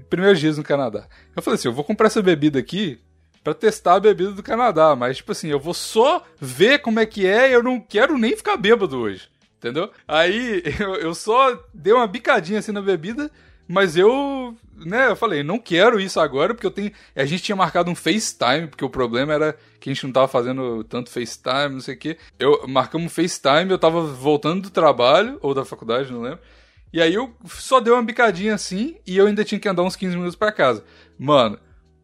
[0.09, 1.09] primeiros dias no Canadá.
[1.35, 3.01] Eu falei assim, eu vou comprar essa bebida aqui
[3.43, 4.95] pra testar a bebida do Canadá.
[4.95, 8.37] Mas, tipo assim, eu vou só ver como é que é eu não quero nem
[8.37, 9.29] ficar bêbado hoje.
[9.59, 9.91] Entendeu?
[10.07, 13.31] Aí eu, eu só dei uma bicadinha assim na bebida,
[13.67, 16.93] mas eu, né, eu falei, não quero isso agora, porque eu tenho.
[17.17, 20.29] A gente tinha marcado um FaceTime, porque o problema era que a gente não tava
[20.29, 22.17] fazendo tanto FaceTime, não sei o quê.
[22.39, 26.39] Eu marcamos FaceTime, eu tava voltando do trabalho, ou da faculdade, não lembro.
[26.91, 29.95] E aí eu só dei uma bicadinha assim e eu ainda tinha que andar uns
[29.95, 30.83] 15 minutos pra casa.
[31.19, 31.59] Mano,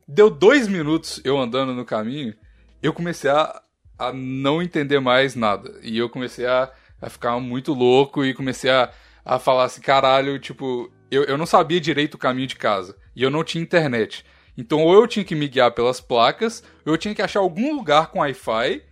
[0.06, 2.34] deu dois minutos eu andando no caminho,
[2.82, 3.62] eu comecei a,
[3.98, 5.80] a não entender mais nada.
[5.82, 8.90] E eu comecei a, a ficar muito louco e comecei a,
[9.24, 12.94] a falar assim, caralho, tipo, eu, eu não sabia direito o caminho de casa.
[13.16, 14.22] E eu não tinha internet.
[14.60, 17.74] Então ou eu tinha que me guiar pelas placas, ou eu tinha que achar algum
[17.74, 18.82] lugar com Wi-Fi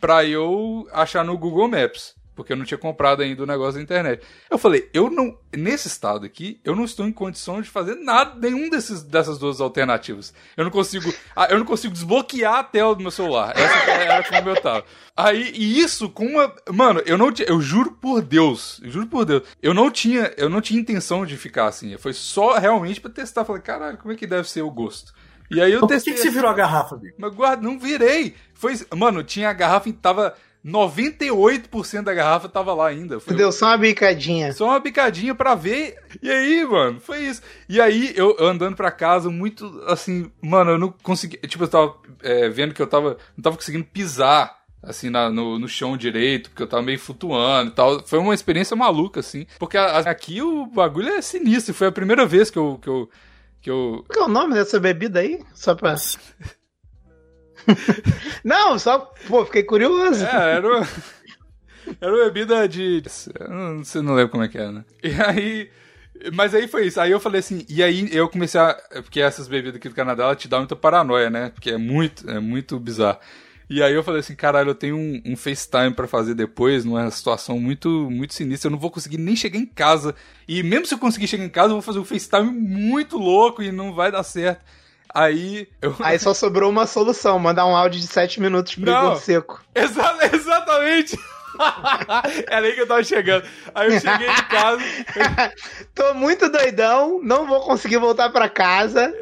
[0.00, 2.16] pra eu achar no Google Maps.
[2.34, 4.24] Porque eu não tinha comprado ainda o negócio da internet.
[4.48, 5.36] Eu falei, eu não.
[5.52, 9.60] Nesse estado aqui, eu não estou em condição de fazer nada, nenhum desses, dessas duas
[9.60, 10.32] alternativas.
[10.56, 11.12] Eu não consigo.
[11.34, 13.54] ah, Eu não consigo desbloquear a tela do meu celular.
[13.58, 14.84] Essa era como eu tava.
[15.16, 16.54] Aí, e isso com uma.
[16.72, 17.28] Mano, eu não.
[17.44, 18.80] Eu juro por Deus.
[18.84, 19.42] Eu juro por Deus.
[19.60, 20.32] Eu não tinha.
[20.36, 21.98] Eu não tinha intenção de ficar assim.
[21.98, 23.44] Foi só realmente pra testar.
[23.44, 25.12] Falei, caralho, como é que deve ser o gosto?
[25.50, 26.14] E aí eu por que, testei.
[26.14, 27.16] que você virou a garrafa, Bico?
[27.18, 28.34] Mas guarda, não virei.
[28.54, 30.34] Foi, mano, tinha a garrafa e tava
[30.64, 33.20] 98% da garrafa tava lá ainda.
[33.20, 34.52] Foi Deu só uma bicadinha.
[34.52, 35.96] só uma bicadinha pra ver.
[36.22, 37.42] E aí, mano, foi isso.
[37.68, 41.36] E aí, eu eu andando pra casa, muito assim, mano, eu não consegui.
[41.38, 43.16] Tipo, eu tava é, vendo que eu tava.
[43.36, 44.56] Não tava conseguindo pisar.
[44.80, 48.06] Assim, na- no, no chão direito, porque eu tava meio flutuando e tal.
[48.06, 49.44] Foi uma experiência maluca, assim.
[49.58, 51.74] Porque a- a- aqui o bagulho é sinistro.
[51.74, 52.78] Foi a primeira vez que eu.
[52.80, 53.10] Que eu,
[53.60, 55.40] que eu Qual é o nome dessa bebida aí?
[55.54, 55.96] Só pra.
[58.44, 59.12] não, só.
[59.26, 60.24] Pô, fiquei curioso.
[60.24, 60.88] É, era uma,
[62.00, 63.02] era uma bebida de.
[63.48, 64.84] Não, você não lembra como é que é, né?
[65.02, 65.70] E aí.
[66.34, 67.00] Mas aí foi isso.
[67.00, 68.74] Aí eu falei assim, e aí eu comecei a.
[69.02, 71.50] Porque essas bebidas aqui do Canadá, ela te dá muita paranoia, né?
[71.50, 73.18] Porque é muito, é muito bizarro.
[73.70, 77.10] E aí eu falei assim, caralho, eu tenho um, um FaceTime pra fazer depois, numa
[77.10, 78.68] situação muito, muito sinistra.
[78.68, 80.14] Eu não vou conseguir nem chegar em casa.
[80.46, 83.62] E mesmo se eu conseguir chegar em casa, eu vou fazer um FaceTime muito louco
[83.62, 84.62] e não vai dar certo.
[85.14, 85.94] Aí eu.
[86.00, 89.06] Aí só sobrou uma solução: mandar um áudio de 7 minutos pro Não.
[89.06, 89.62] Igor Seco.
[89.74, 91.18] Exa- exatamente!
[92.48, 93.44] Era aí que eu tava chegando.
[93.74, 94.82] Aí eu cheguei em casa.
[95.94, 99.12] Tô muito doidão, não vou conseguir voltar pra casa.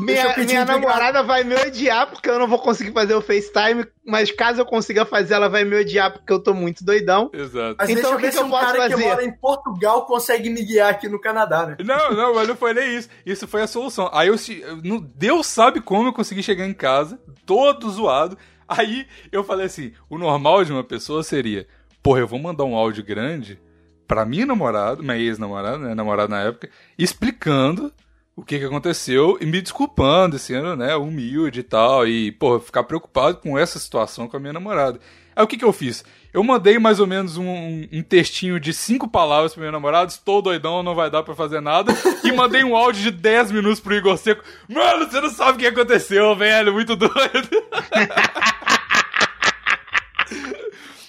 [0.00, 4.30] Minha, minha namorada vai me odiar porque eu não vou conseguir fazer o FaceTime, mas
[4.30, 7.30] caso eu consiga fazer, ela vai me odiar porque eu tô muito doidão.
[7.32, 7.76] Exato.
[7.78, 9.04] Mas Então, deixa o eu que ver que se eu um posso cara que fazer?
[9.08, 11.76] mora em Portugal consegue me guiar aqui no Canadá, né?
[11.84, 13.08] Não, não, mas não foi nem isso.
[13.24, 14.10] Isso foi a solução.
[14.12, 18.36] Aí eu, se- eu não- Deus sabe como eu consegui chegar em casa, todo zoado.
[18.66, 21.66] Aí eu falei assim: o normal de uma pessoa seria,
[22.02, 23.60] porra, eu vou mandar um áudio grande
[24.06, 27.92] pra minha namorada, minha ex-namorada, né, namorada na época, explicando
[28.38, 32.84] o que que aconteceu e me desculpando, sendo, né, humilde e tal, e, pô, ficar
[32.84, 35.00] preocupado com essa situação com a minha namorada.
[35.34, 36.04] Aí o que que eu fiz?
[36.32, 40.40] Eu mandei mais ou menos um, um textinho de cinco palavras pro meu namorado, estou
[40.40, 43.94] doidão, não vai dar pra fazer nada, e mandei um áudio de 10 minutos pro
[43.94, 44.44] Igor Seco.
[44.68, 47.12] Mano, você não sabe o que aconteceu, velho, muito doido.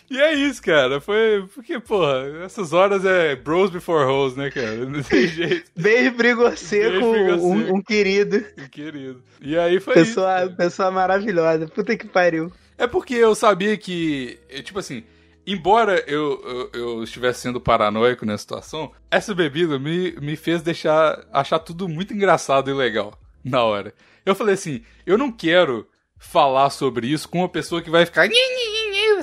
[0.10, 1.00] E é isso, cara.
[1.00, 1.45] Foi.
[1.54, 4.76] Porque, porra, essas horas é bros before hoes, né, cara?
[4.86, 5.72] Não tem jeito.
[5.76, 6.13] Beijo
[6.58, 7.06] Seco.
[7.06, 8.43] um, um querido.
[8.72, 9.24] Querido.
[9.41, 10.56] E aí foi Pessoa, isso.
[10.56, 11.67] pessoa maravilhosa.
[11.67, 12.52] Puta que pariu.
[12.78, 15.04] É porque eu sabia que, tipo assim,
[15.45, 21.26] embora eu, eu, eu estivesse sendo paranoico nessa situação, essa bebida me, me fez deixar
[21.32, 23.93] achar tudo muito engraçado e legal na hora.
[24.26, 28.28] Eu falei assim, eu não quero falar sobre isso com uma pessoa que vai ficar.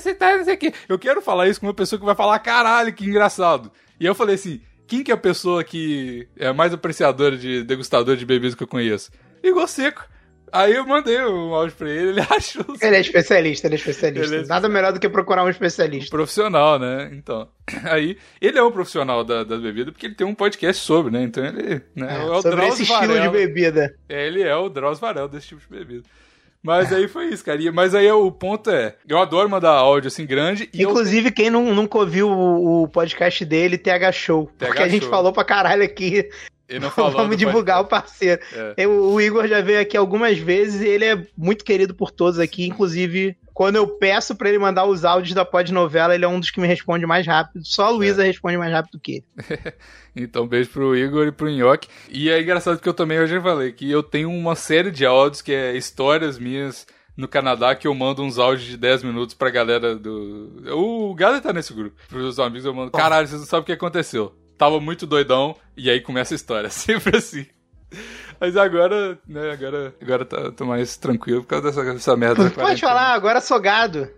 [0.06, 0.72] "Nhi, nhi, nhi, nhi, Você tá, não sei o quê.
[0.88, 3.72] Eu quero falar isso com uma pessoa que vai falar, caralho, que engraçado.
[3.98, 8.16] E eu falei assim: quem que é a pessoa que é mais apreciadora de degustador
[8.16, 9.10] de bebidas que eu conheço?
[9.42, 10.06] Igor Seco.
[10.52, 14.34] Aí eu mandei um áudio pra ele, ele achou Ele é especialista, ele é especialista.
[14.34, 16.08] Ele é Nada melhor do que procurar um especialista.
[16.08, 17.10] profissional, né?
[17.12, 17.48] Então,
[17.90, 21.24] aí, ele é um profissional da, das bebidas porque ele tem um podcast sobre, né?
[21.24, 23.94] Então ele né, é, o Sobre Drauzio esse estilo de bebida.
[24.08, 26.04] É, ele é o Drauzio Varela desse tipo de bebida.
[26.66, 27.62] Mas aí foi isso, cara.
[27.62, 31.30] E- Mas aí o ponto é, eu adoro mandar áudio assim grande e eu Inclusive,
[31.30, 34.50] quem não, nunca ouviu o, o podcast dele, TH Show.
[34.58, 35.10] TH porque a gente Show.
[35.10, 36.28] falou pra caralho aqui.
[36.68, 38.40] ele não falou Vamos divulgar o parceiro.
[38.52, 38.74] É.
[38.78, 42.38] Eu- o Igor já veio aqui algumas vezes e ele é muito querido por todos
[42.40, 42.66] aqui.
[42.66, 46.50] Inclusive, quando eu peço pra ele mandar os áudios da podnovela, ele é um dos
[46.50, 47.64] que me responde mais rápido.
[47.64, 48.26] Só a Luísa É.
[48.26, 49.24] responde mais rápido que ele.
[50.14, 51.88] Então, beijo pro Igor e pro Nhoque.
[52.10, 55.06] E é engraçado que eu também eu já falei que eu tenho uma série de
[55.06, 59.34] áudios que é histórias minhas no Canadá que eu mando uns áudios de 10 minutos
[59.34, 60.52] pra galera do.
[60.74, 61.96] O Gado tá nesse grupo.
[62.08, 62.90] Pros amigos eu mando.
[62.90, 64.34] Caralho, vocês não sabem o que aconteceu.
[64.58, 66.68] Tava muito doidão e aí começa a história.
[66.70, 67.46] Sempre assim.
[68.40, 72.44] Mas agora, né, agora, agora tá, tô mais tranquilo por causa dessa, dessa merda.
[72.44, 72.88] da Pode quarentena.
[72.88, 74.08] falar, agora sou gado.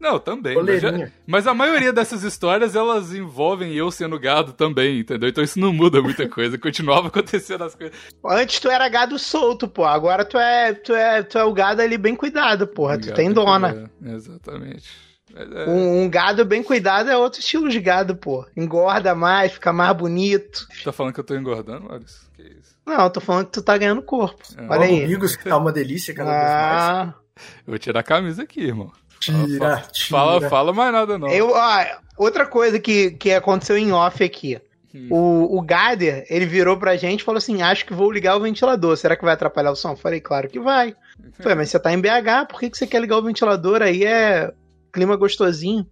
[0.00, 0.54] Não, também.
[0.62, 5.28] Mas, já- mas a maioria dessas histórias, elas envolvem eu sendo gado também, entendeu?
[5.28, 6.56] Então isso não muda muita coisa.
[6.58, 7.96] Continuava acontecendo as coisas.
[8.24, 9.84] Antes tu era gado solto, pô.
[9.84, 12.96] Agora tu é, tu é, tu é o gado ali bem cuidado, porra.
[12.96, 13.72] Tu Gado tem dona.
[13.72, 13.90] cuidado.
[14.14, 14.88] Exatamente.
[15.34, 18.46] Mas é- Um, um gado bem cuidado é outro estilo de gado, pô.
[18.56, 20.64] Engorda mais, fica mais bonito.
[20.84, 22.27] Tá falando que eu tô engordando, Maurício?
[22.88, 24.42] Não, eu tô falando que tu tá ganhando corpo.
[24.56, 24.62] É.
[24.62, 25.04] Olha Logo aí.
[25.04, 26.82] amigos, que tá uma delícia cada vez mais.
[26.82, 27.14] Ah,
[27.66, 28.90] Eu vou tirar a camisa aqui, irmão.
[29.20, 30.08] Tira, tira.
[30.08, 31.28] Fala, fala mais nada, não.
[31.28, 31.84] eu, ó,
[32.16, 34.60] outra coisa que, que aconteceu em off aqui.
[34.94, 35.08] Hum.
[35.10, 38.40] O, o Gader, ele virou pra gente e falou assim: Acho que vou ligar o
[38.40, 38.96] ventilador.
[38.96, 39.90] Será que vai atrapalhar o som?
[39.90, 40.94] Eu Falei, claro que vai.
[41.40, 43.82] Falei, mas você tá em BH, por que, que você quer ligar o ventilador?
[43.82, 44.50] Aí é
[44.92, 45.86] clima gostosinho.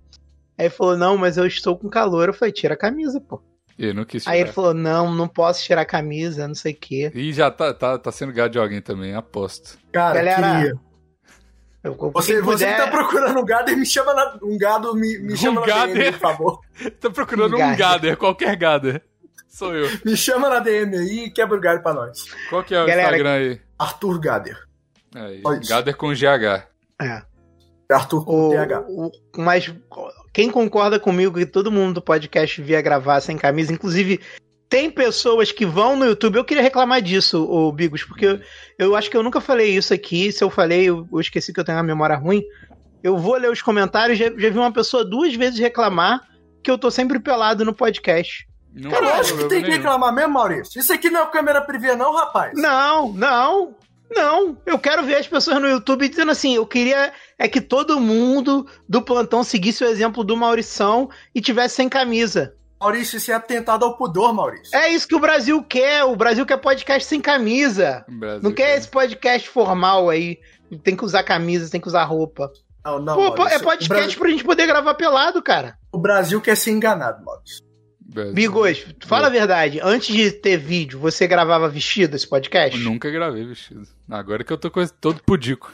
[0.56, 2.28] Aí ele falou: Não, mas eu estou com calor.
[2.28, 3.42] Eu falei: Tira a camisa, pô.
[3.78, 4.34] Eu não quis tirar.
[4.34, 7.10] Aí ele falou: Não, não posso tirar a camisa, não sei o quê.
[7.14, 9.78] Ih, já tá, tá, tá sendo gado de alguém também, aposto.
[9.92, 10.74] Cara, Galera, queria.
[11.84, 14.58] Eu, Você, quem você que puder- tá procurando um gado e me chama na, um
[14.58, 16.60] gado, me, me Um chama na gado DM, por favor.
[17.00, 17.78] Tá procurando um Gader.
[17.78, 19.02] gader, qualquer gader.
[19.48, 19.88] Sou eu.
[20.04, 22.24] Me chama na DM aí e quebra o galho pra nós.
[22.50, 23.60] Qual que é o Galera, Instagram aí?
[23.78, 24.58] Arthur Gader.
[25.14, 26.66] aí gader com GH.
[27.00, 27.22] É.
[27.90, 28.84] Arthur com O, TH.
[28.88, 29.72] o- mas
[30.32, 34.20] quem concorda comigo que todo mundo do podcast via gravar sem camisa, inclusive
[34.68, 36.36] tem pessoas que vão no YouTube.
[36.36, 38.40] Eu queria reclamar disso, o Bigos, porque eu,
[38.78, 40.32] eu acho que eu nunca falei isso aqui.
[40.32, 42.42] Se eu falei, eu, eu esqueci que eu tenho uma memória ruim.
[43.02, 44.18] Eu vou ler os comentários.
[44.18, 46.20] Já, já vi uma pessoa duas vezes reclamar
[46.64, 48.44] que eu tô sempre pelado no podcast.
[48.74, 50.78] Não Cara, eu acho que tem que reclamar mesmo, Maurício.
[50.80, 52.52] Isso aqui não é câmera privê, não, rapaz.
[52.56, 53.74] Não, não,
[54.10, 54.56] não.
[54.64, 58.66] Eu quero ver as pessoas no YouTube dizendo assim: eu queria é que todo mundo
[58.88, 62.54] do plantão seguisse o exemplo do Maurição e tivesse sem camisa.
[62.80, 64.76] Maurício, isso é atentado ao pudor, Maurício.
[64.76, 66.04] É isso que o Brasil quer.
[66.04, 68.04] O Brasil quer podcast sem camisa.
[68.42, 68.76] Não quer cara.
[68.76, 70.38] esse podcast formal aí.
[70.82, 72.52] Tem que usar camisa, tem que usar roupa.
[72.84, 73.60] Não, não, Pô, pô, Maurício.
[73.60, 75.76] é podcast o, Brasil, pra gente poder gravar pelado, cara.
[75.90, 77.65] o Brasil quer ser enganado, Maurício.
[78.08, 78.32] Brasil.
[78.34, 79.80] Bigos, fala a verdade.
[79.82, 82.78] Antes de ter vídeo, você gravava vestido esse podcast?
[82.78, 83.82] Eu nunca gravei vestido.
[84.08, 85.72] Agora que eu tô com todo pudico.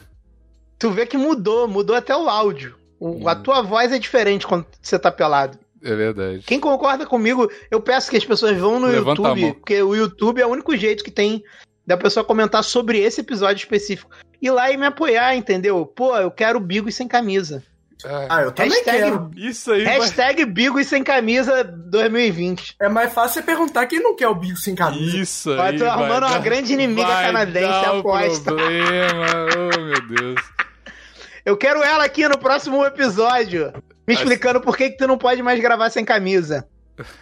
[0.79, 2.75] Tu vê que mudou, mudou até o áudio.
[2.99, 3.43] O- A Hum.
[3.43, 5.59] tua voz é diferente quando você tá pelado.
[5.83, 6.43] É verdade.
[6.47, 9.95] Quem concorda comigo, eu peço que as pessoas vão no Levanta a YouTube, porque o
[9.95, 11.43] YouTube é o único jeito que tem
[11.87, 14.11] da pessoa comentar sobre esse episódio específico.
[14.41, 15.85] Ir lá e me apoiar, entendeu?
[15.85, 17.63] Pô, eu quero Bigos sem camisa.
[18.05, 19.31] Ah, Ah, eu também Hashtag- quero.
[19.37, 19.85] isso aí.
[19.85, 22.75] Hashtag Bigos sem camisa 2020.
[22.81, 25.17] É mais fácil você perguntar quem não quer o bico sem camisa.
[25.17, 28.45] Isso aí tô arrumando vai uma dar- grande inimiga canadense, dar aposta.
[28.45, 29.27] problema.
[29.77, 30.41] Oh, meu Deus.
[31.45, 33.73] Eu quero ela aqui no próximo episódio,
[34.07, 36.67] me explicando por que, que tu não pode mais gravar sem camisa.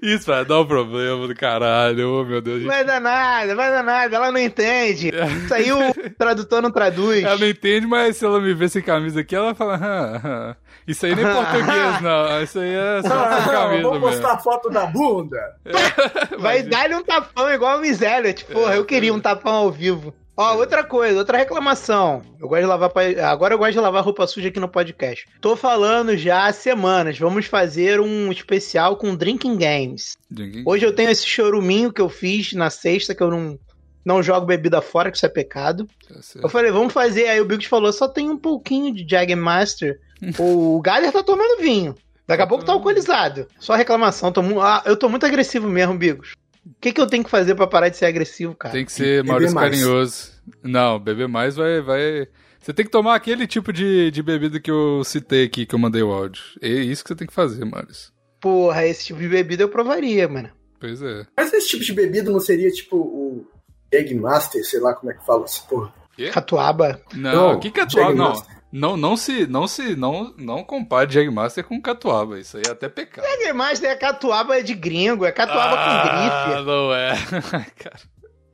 [0.00, 2.62] Isso vai dar um problema do caralho, oh, meu Deus.
[2.64, 5.12] Vai dar nada, vai dar nada, ela não entende.
[5.44, 5.78] Isso aí o
[6.18, 7.22] tradutor não traduz.
[7.22, 10.56] Ela não entende, mas se ela me ver sem camisa aqui, ela fala, "Hã, hã."
[10.86, 12.42] isso aí nem é português, não.
[12.42, 14.06] Isso aí é só sem camisa vou mesmo.
[14.08, 15.56] postar foto da bunda.
[16.38, 18.32] Vai dar-lhe um tapão igual o Miséria.
[18.32, 20.14] Tipo, porra, eu queria um tapão ao vivo.
[20.36, 22.22] Ó, outra coisa, outra reclamação.
[22.40, 22.90] Eu gosto de lavar.
[23.30, 25.26] Agora eu gosto de lavar roupa suja aqui no podcast.
[25.40, 27.18] Tô falando já há semanas.
[27.18, 30.16] Vamos fazer um especial com Drinking Games.
[30.30, 33.58] Ninguém- Hoje eu tenho esse choruminho que eu fiz na sexta, que eu não,
[34.04, 35.86] não jogo bebida fora, que isso é pecado.
[36.08, 36.14] Tá.
[36.42, 37.28] Eu falei, vamos fazer.
[37.28, 40.00] Aí o Biggs falou, só tem um pouquinho de Jagmaster.
[40.38, 41.94] o Galler tá tomando vinho.
[42.26, 43.46] Daqui a pouco tá alcoolizado.
[43.60, 44.32] Só reclamação.
[44.32, 46.32] Tô mu- ah, eu tô muito agressivo mesmo, Bigos.
[46.64, 48.72] O que, que eu tenho que fazer pra parar de ser agressivo, cara?
[48.72, 49.70] Tem que ser Maurício mais.
[49.70, 50.32] Carinhoso.
[50.62, 52.28] Não, beber mais vai, vai.
[52.60, 55.78] Você tem que tomar aquele tipo de, de bebida que eu citei aqui, que eu
[55.78, 56.42] mandei o áudio.
[56.60, 58.12] É isso que você tem que fazer, Maurício.
[58.40, 60.50] Porra, esse tipo de bebida eu provaria, mano.
[60.78, 61.26] Pois é.
[61.36, 63.46] Mas esse tipo de bebida não seria tipo o
[63.90, 65.92] Egg Master, sei lá como é que fala essa porra.
[66.32, 67.00] Catuaba.
[67.14, 68.14] Não, Não, que catuaba?
[68.14, 68.32] Não.
[68.72, 72.38] Não, não se, não se, não, não compare Jagmaster com catuaba.
[72.38, 73.24] Isso aí é até pecado.
[73.42, 76.64] Jagmaster é catuaba de gringo, é catuaba com ah, grife.
[76.64, 77.12] não é.
[77.76, 78.00] Cara,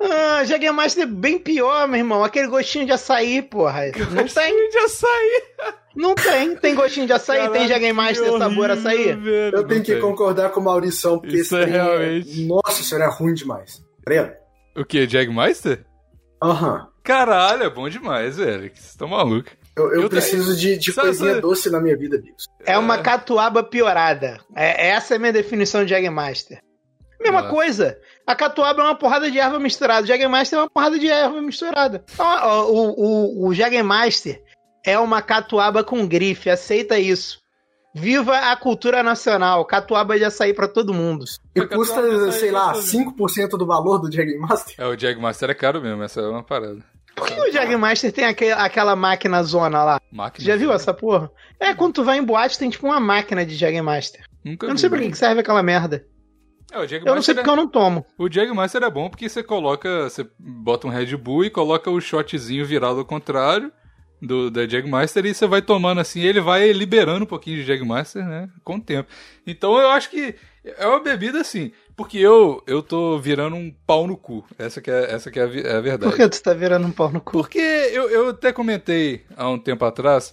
[0.00, 2.24] Ah, Jagmaster é bem pior, meu irmão.
[2.24, 3.82] Aquele gostinho de açaí, porra.
[4.10, 5.42] Não tem, de açaí.
[5.94, 6.56] não tem.
[6.56, 9.12] Tem gostinho de açaí, tem Caralho, Jagmaster sabor horrível, açaí.
[9.14, 9.56] velho.
[9.56, 10.00] Eu tenho que tem.
[10.00, 13.80] concordar com o Maurição, porque Isso é trem realmente- Nossa senhora, é ruim demais.
[14.04, 14.32] Breno?
[14.76, 15.08] O que?
[15.08, 15.84] Jagmaster?
[16.42, 16.88] Aham.
[17.04, 18.62] Caralho, é bom demais, velho.
[18.74, 19.52] Vocês estão malucos.
[19.78, 22.46] Eu, eu Eu preciso de, de Sabe- coisinha sabe- doce na minha vida, Bigos.
[22.64, 24.38] É uma catuaba piorada.
[24.54, 26.60] É, essa é a minha definição de Jagmaster.
[27.20, 27.54] Mesma Nossa.
[27.54, 27.98] coisa.
[28.26, 30.04] A catuaba é uma porrada de erva misturada.
[30.04, 32.04] O Jagmaster é uma porrada de erva misturada.
[32.14, 34.40] Então, o, o, o Jagmaster
[34.86, 36.48] é uma catuaba com grife.
[36.48, 37.38] Aceita isso.
[37.94, 39.64] Viva a cultura nacional.
[39.64, 41.24] Catuaba de açaí pra todo mundo.
[41.56, 44.74] E custa, sei lá, essa aí 5% do valor do Jag Master.
[44.78, 46.84] É, o Jagmaster é caro mesmo, essa é uma parada.
[47.18, 50.00] Por que o Jagmaster tem aque- aquela máquina zona lá?
[50.12, 50.44] Máquina.
[50.46, 51.30] Já viu essa porra?
[51.60, 54.24] É, quando tu vai em boate, tem tipo uma máquina de Jagmaster.
[54.44, 56.04] Nunca Eu não vi, sei pra que que serve aquela merda.
[56.70, 58.04] É, o Eu não sei porque eu não tomo.
[58.18, 62.00] O Jagmaster é bom porque você coloca, você bota um Red Bull e coloca o
[62.00, 63.72] shotzinho virado ao contrário
[64.20, 68.24] do da Jagmaster e você vai tomando assim, ele vai liberando um pouquinho de Jagmaster,
[68.26, 69.08] né, com o tempo.
[69.46, 74.06] Então eu acho que é uma bebida assim, porque eu eu tô virando um pau
[74.06, 74.46] no cu.
[74.56, 76.12] Essa que é essa que é a, é a verdade.
[76.12, 77.32] Por que tu tá virando um pau no cu?
[77.32, 80.32] Porque eu, eu até comentei há um tempo atrás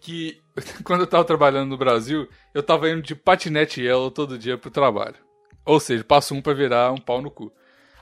[0.00, 0.40] que
[0.82, 4.72] quando eu tava trabalhando no Brasil, eu tava indo de patinete yellow todo dia pro
[4.72, 5.14] trabalho.
[5.64, 7.52] Ou seja, passo um pra virar um pau no cu.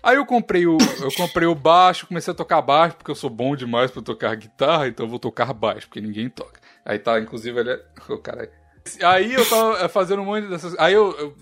[0.03, 3.29] Aí eu comprei o, eu comprei o baixo, comecei a tocar baixo, porque eu sou
[3.29, 6.61] bom demais pra tocar guitarra, então eu vou tocar baixo, porque ninguém toca.
[6.83, 7.85] Aí tá, inclusive, ele é.
[8.09, 8.49] Oh, caralho.
[9.03, 10.75] Aí eu tava eh, fazendo um monte dessas.
[10.79, 11.35] Aí eu, eu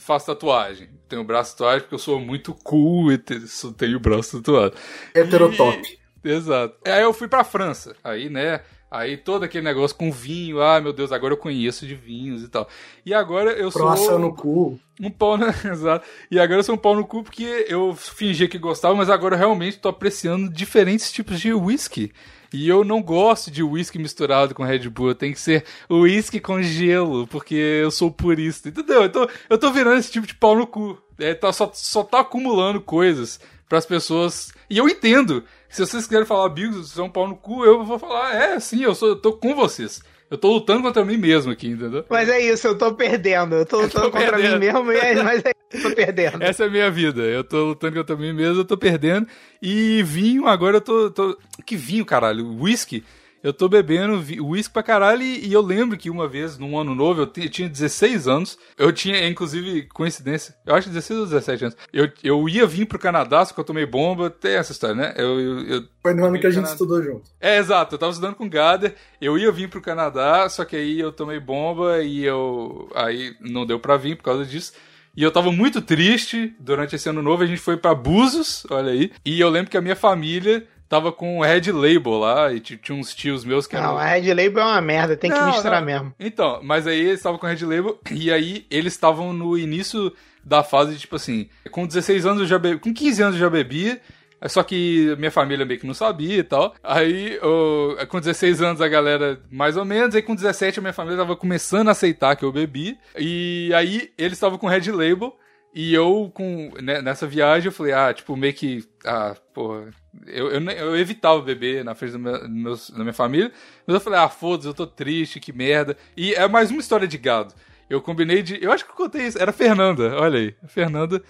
[0.00, 0.88] faço tatuagem.
[1.08, 4.74] Tenho o braço tatuado porque eu sou muito cool e tenho o braço tatuado.
[5.14, 5.82] Heterotop.
[6.24, 6.76] E- Exato.
[6.84, 7.94] Aí eu fui pra França.
[8.02, 8.60] Aí, né?
[8.90, 10.62] Aí todo aquele negócio com vinho.
[10.62, 12.66] Ah, meu Deus, agora eu conheço de vinhos e tal.
[13.04, 13.82] E agora eu sou.
[13.82, 14.80] Croação no cu.
[15.00, 15.46] Um pau no...
[15.70, 16.06] Exato.
[16.30, 19.34] E agora eu sou um pau no cu porque eu fingia que gostava, mas agora
[19.34, 22.12] eu realmente tô apreciando diferentes tipos de whisky.
[22.52, 25.14] E eu não gosto de whisky misturado com Red Bull.
[25.14, 28.70] Tem que ser whisky com gelo, porque eu sou purista.
[28.70, 29.02] Entendeu?
[29.02, 30.98] Eu tô, eu tô virando esse tipo de pau no cu.
[31.18, 34.50] É, tá, só, só tá acumulando coisas pras pessoas.
[34.70, 35.44] E eu entendo.
[35.68, 38.82] Se vocês quiserem falar, Bigos, é um pau no cu, eu vou falar, é, sim,
[38.82, 40.00] eu, sou, eu tô com vocês.
[40.30, 42.04] Eu tô lutando contra mim mesmo aqui, entendeu?
[42.10, 43.54] Mas é isso, eu tô perdendo.
[43.54, 44.52] Eu tô lutando contra perdendo.
[44.60, 46.42] mim mesmo, e é- mas é isso, eu tô perdendo.
[46.42, 47.22] Essa é a minha vida.
[47.22, 49.26] Eu tô lutando contra mim mesmo, eu tô perdendo.
[49.62, 51.10] E vinho, agora eu tô.
[51.10, 51.38] tô...
[51.64, 52.46] Que vinho, caralho?
[52.60, 53.02] Whisky.
[53.42, 56.94] Eu tô bebendo whisky pra caralho e, e eu lembro que uma vez, num ano
[56.94, 58.58] novo, eu, eu tinha 16 anos.
[58.76, 61.76] Eu tinha, inclusive, coincidência, eu acho 16 ou 17 anos.
[61.92, 64.28] Eu, eu ia vir pro Canadá, só que eu tomei bomba.
[64.28, 65.14] Tem essa história, né?
[65.16, 66.72] Eu, eu, eu- Foi no ano que a gente Canadá.
[66.72, 67.30] estudou junto.
[67.40, 67.94] é, exato.
[67.94, 71.12] Eu tava estudando com o Gader, eu ia vir pro Canadá, só que aí eu
[71.12, 72.88] tomei bomba e eu.
[72.94, 74.72] Aí não deu pra vir por causa disso.
[75.16, 77.42] E eu tava muito triste durante esse ano novo.
[77.42, 79.10] A gente foi pra Búzios, olha aí.
[79.24, 82.52] E eu lembro que a minha família tava com o Red Label lá.
[82.52, 83.88] E tinha uns tios meus que eram.
[83.88, 85.86] Não, a Red Label é uma merda, tem que Não, misturar não.
[85.86, 86.14] mesmo.
[86.18, 90.12] Então, mas aí eles estavam com a Red Label e aí eles estavam no início
[90.44, 93.50] da fase tipo assim, com 16 anos eu já bebi, com 15 anos eu já
[93.50, 94.00] bebia,
[94.46, 96.74] só que minha família meio que não sabia e tal.
[96.82, 100.92] Aí, ô, com 16 anos a galera mais ou menos, aí com 17 a minha
[100.94, 102.96] família tava começando a aceitar que eu bebi.
[103.18, 105.36] E aí eles estavam com Red Label
[105.74, 108.84] e eu, com, né, nessa viagem, eu falei, ah, tipo, meio que.
[109.04, 109.90] Ah, porra.
[110.26, 113.50] Eu, eu, eu evitava beber na frente do meu- do meus- da minha família.
[113.86, 115.96] Mas eu falei, ah, foda-se, eu tô triste, que merda.
[116.16, 117.54] E é mais uma história de gado.
[117.88, 118.62] eu combinei de.
[118.62, 119.38] Eu acho que eu contei isso.
[119.40, 120.54] Era a Fernanda, olha aí.
[120.62, 121.22] A Fernanda.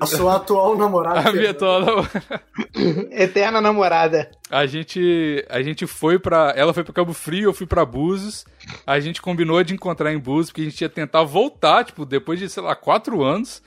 [0.00, 0.04] A.
[0.04, 1.24] A sua atual namorada.
[1.30, 1.80] A minha atual
[3.10, 4.30] Eterna namorada.
[4.50, 6.52] A gente, a gente foi pra.
[6.56, 8.44] Ela foi pra Cabo Frio, eu fui pra Búzios.
[8.86, 12.38] A gente combinou de encontrar em Búzios, porque a gente ia tentar voltar, tipo, depois
[12.38, 13.62] de, sei lá, quatro anos.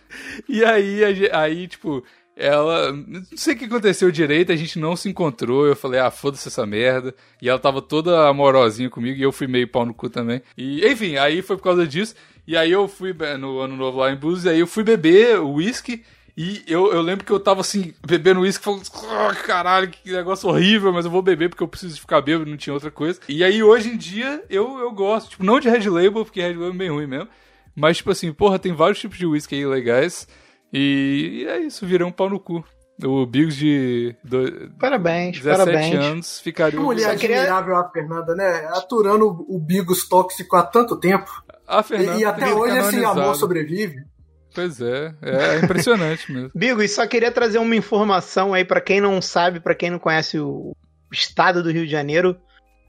[0.47, 2.03] E aí, a aí tipo,
[2.41, 2.91] ela.
[2.91, 5.65] Não sei o que aconteceu direito, a gente não se encontrou.
[5.65, 7.13] Eu falei, ah, foda-se essa merda.
[7.41, 10.41] E ela tava toda amorosinha comigo, e eu fui meio pau no cu também.
[10.57, 12.15] E, enfim, aí foi por causa disso.
[12.47, 15.39] E aí eu fui no ano novo lá em Búzios, e aí eu fui beber
[15.39, 16.03] uísque.
[16.35, 20.49] E eu, eu lembro que eu tava assim, bebendo uísque, falando, "Ah, caralho, que negócio
[20.49, 23.19] horrível, mas eu vou beber porque eu preciso ficar bêbado, não tinha outra coisa.
[23.27, 26.53] E aí hoje em dia eu, eu gosto, tipo, não de Red Label, porque Red
[26.53, 27.27] Label é bem ruim mesmo.
[27.75, 30.27] Mas, tipo assim, porra, tem vários tipos de uísque aí legais.
[30.73, 32.63] E, e é isso, virou um pau no cu.
[33.03, 36.05] O Bigos de do, Parabéns, 17 parabéns.
[36.05, 36.79] anos ficaria.
[36.79, 38.67] Que mulher admirável a Fernanda, né?
[38.73, 41.31] Aturando o, Bigos tóxico há tanto tempo.
[41.67, 43.95] A Fernanda e, e até hoje esse amor sobrevive.
[44.53, 46.51] Pois é, é impressionante mesmo.
[46.55, 49.99] Bigo, e só queria trazer uma informação aí pra quem não sabe, pra quem não
[49.99, 50.75] conhece o
[51.11, 52.37] estado do Rio de Janeiro.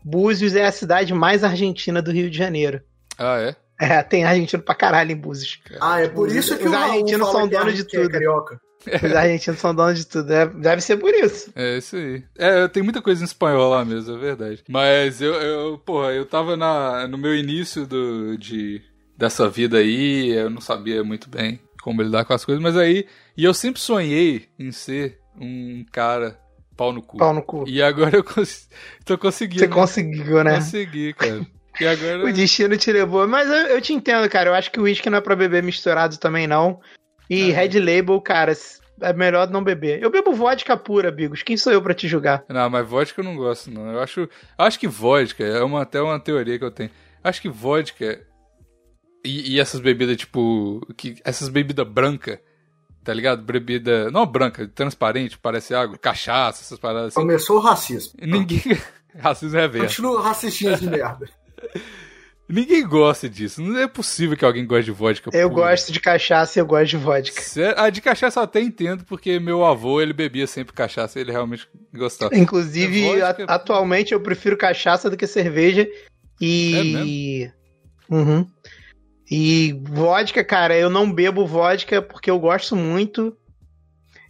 [0.04, 2.82] Búzios é a cidade mais argentina do Rio de Janeiro.
[3.16, 3.56] Ah, é?
[3.82, 5.60] É, tem argentino pra caralho em Búzios.
[5.80, 8.10] Ah, é por isso que Os argentinos são é donos de é tudo.
[8.10, 8.60] carioca.
[8.86, 10.32] Os argentinos são donos de tudo.
[10.32, 11.50] É, deve ser por isso.
[11.56, 12.22] É isso aí.
[12.38, 14.62] É, tem muita coisa em espanhol lá mesmo, é verdade.
[14.68, 18.80] Mas eu, eu porra, eu tava na, no meu início do, de,
[19.16, 23.06] dessa vida aí, eu não sabia muito bem como lidar com as coisas, mas aí.
[23.36, 26.38] E eu sempre sonhei em ser um cara
[26.76, 27.18] pau no cu.
[27.18, 27.64] Pau no cu.
[27.66, 28.68] E agora eu cons
[29.04, 29.60] tô conseguindo.
[29.60, 30.54] Você conseguiu, né?
[30.54, 31.44] Consegui, cara.
[31.80, 32.24] E agora.
[32.24, 33.26] O destino te levou.
[33.26, 34.50] Mas eu, eu te entendo, cara.
[34.50, 36.80] Eu acho que o uísque não é pra beber misturado também, não.
[37.28, 37.54] E É.
[37.54, 38.52] Red Label, cara,
[39.00, 40.02] é melhor não beber.
[40.02, 41.42] Eu bebo vodka pura, Bigos.
[41.42, 42.44] Quem sou eu pra te julgar?
[42.48, 43.90] Não, mas vodka eu não gosto, não.
[43.90, 46.90] Eu acho, acho que vodka é uma, até uma teoria que eu tenho.
[47.24, 48.20] Acho que vodka
[49.24, 50.80] e, e essas bebidas, tipo.
[50.96, 52.38] Que, essas bebidas brancas,
[53.04, 53.42] tá ligado?
[53.42, 54.10] Bebida.
[54.10, 55.96] Não branca, transparente, parece água.
[55.96, 57.20] Cachaça, essas paradas assim.
[57.20, 58.12] Começou o racismo.
[58.20, 58.60] Ninguém.
[59.14, 60.02] Racismo é reverso.
[60.02, 61.28] Continua racistinha de merda.
[62.48, 63.62] Ninguém gosta disso.
[63.62, 65.30] Não é possível que alguém goste de vodka.
[65.32, 65.68] Eu pura.
[65.68, 67.40] gosto de cachaça e eu gosto de vodka.
[67.40, 67.74] Sério?
[67.78, 71.32] Ah, de cachaça eu até entendo, porque meu avô, ele bebia sempre cachaça e ele
[71.32, 72.36] realmente gostava.
[72.36, 73.44] Inclusive, É vodka.
[73.48, 75.88] a- atualmente eu prefiro cachaça do que cerveja.
[76.40, 77.50] E.
[78.10, 78.46] Uhum.
[79.30, 83.34] E vodka, cara, eu não bebo vodka porque eu gosto muito.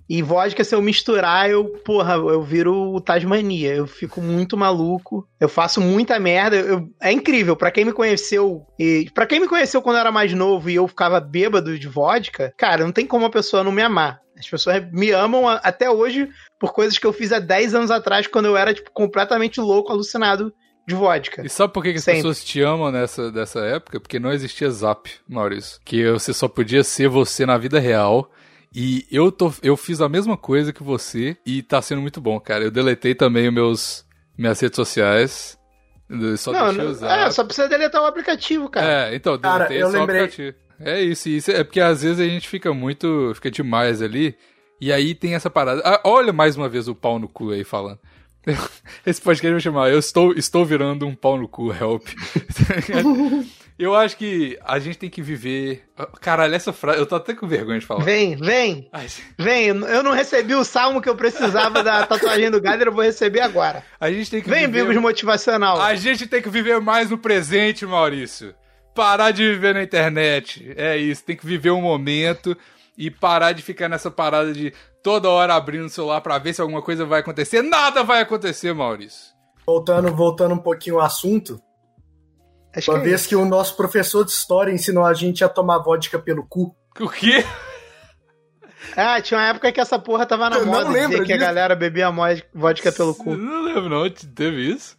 [0.08, 3.74] E vodka, se eu misturar, eu, porra, eu viro o Tasmania.
[3.74, 5.26] Eu fico muito maluco.
[5.40, 6.56] Eu faço muita merda.
[6.56, 7.56] Eu- é incrível.
[7.56, 8.66] Pra quem me conheceu.
[8.78, 11.88] E para quem me conheceu quando eu era mais novo e eu ficava bêbado de
[11.88, 14.20] vodka, cara, não tem como a pessoa não me amar.
[14.38, 16.28] As pessoas me amam até hoje
[16.58, 19.92] por coisas que eu fiz há 10 anos atrás, quando eu era, tipo, completamente louco,
[19.92, 20.52] alucinado
[20.86, 21.44] de vodka.
[21.46, 24.00] E sabe por que, que as pessoas te amam nessa dessa época?
[24.00, 25.80] Porque não existia Zap, Maurício.
[25.84, 28.28] Que você só podia ser você na vida real.
[28.74, 32.40] E eu, tô, eu fiz a mesma coisa que você e tá sendo muito bom,
[32.40, 32.64] cara.
[32.64, 34.06] Eu deletei também os meus,
[34.36, 35.58] minhas redes sociais.
[36.38, 37.18] Só não, deixei usar.
[37.26, 39.08] é, só precisa deletar o aplicativo, cara.
[39.10, 40.56] É, então, Cara, deletei eu só o lembrei- aplicativo.
[40.80, 43.32] É isso, isso é porque às vezes a gente fica muito.
[43.34, 44.34] fica demais ali.
[44.80, 45.80] E aí tem essa parada.
[45.84, 48.00] Ah, olha mais uma vez o pau no cu aí falando.
[49.06, 52.06] Esse podcast vai chamar Eu estou, estou virando um pau no cu, help.
[53.78, 55.84] eu acho que a gente tem que viver.
[56.20, 56.98] Caralho, essa frase.
[56.98, 58.04] Eu tô até com vergonha de falar.
[58.04, 59.06] Vem, vem, Ai,
[59.38, 59.66] vem.
[59.66, 63.40] Eu não recebi o salmo que eu precisava da tatuagem do Gader, eu vou receber
[63.40, 63.84] agora.
[64.00, 64.86] A gente tem que Vem, viver.
[64.86, 65.80] Bigos Motivacional.
[65.80, 68.54] A gente tem que viver mais no presente, Maurício.
[68.94, 70.72] Parar de viver na internet.
[70.76, 72.56] É isso, tem que viver o momento
[72.96, 74.72] e parar de ficar nessa parada de
[75.02, 77.62] toda hora abrindo o celular pra ver se alguma coisa vai acontecer.
[77.62, 79.32] Nada vai acontecer, Maurício.
[79.66, 81.60] Voltando, voltando um pouquinho ao assunto,
[82.74, 85.48] Acho uma que é vez que o nosso professor de história ensinou a gente a
[85.48, 86.74] tomar vodka pelo cu.
[87.00, 87.44] O quê?
[88.96, 91.32] Ah, tinha uma época que essa porra tava na Eu não moda, dizer lembro que
[91.32, 92.10] a galera bebia
[92.54, 93.34] vodka pelo cu.
[93.36, 94.10] Não lembro, não.
[94.10, 94.98] Teve isso?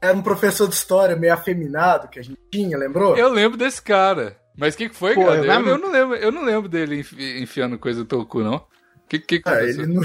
[0.00, 3.16] Era um professor de história meio afeminado que a gente tinha, lembrou?
[3.16, 4.36] Eu lembro desse cara.
[4.56, 5.36] Mas o que, que foi, Pô, cara?
[5.38, 8.64] eu Eu, eu não lembro, eu não lembro dele enfi- enfiando coisa pelo cu, não.
[9.08, 10.02] Que, que, que Ah, ele não...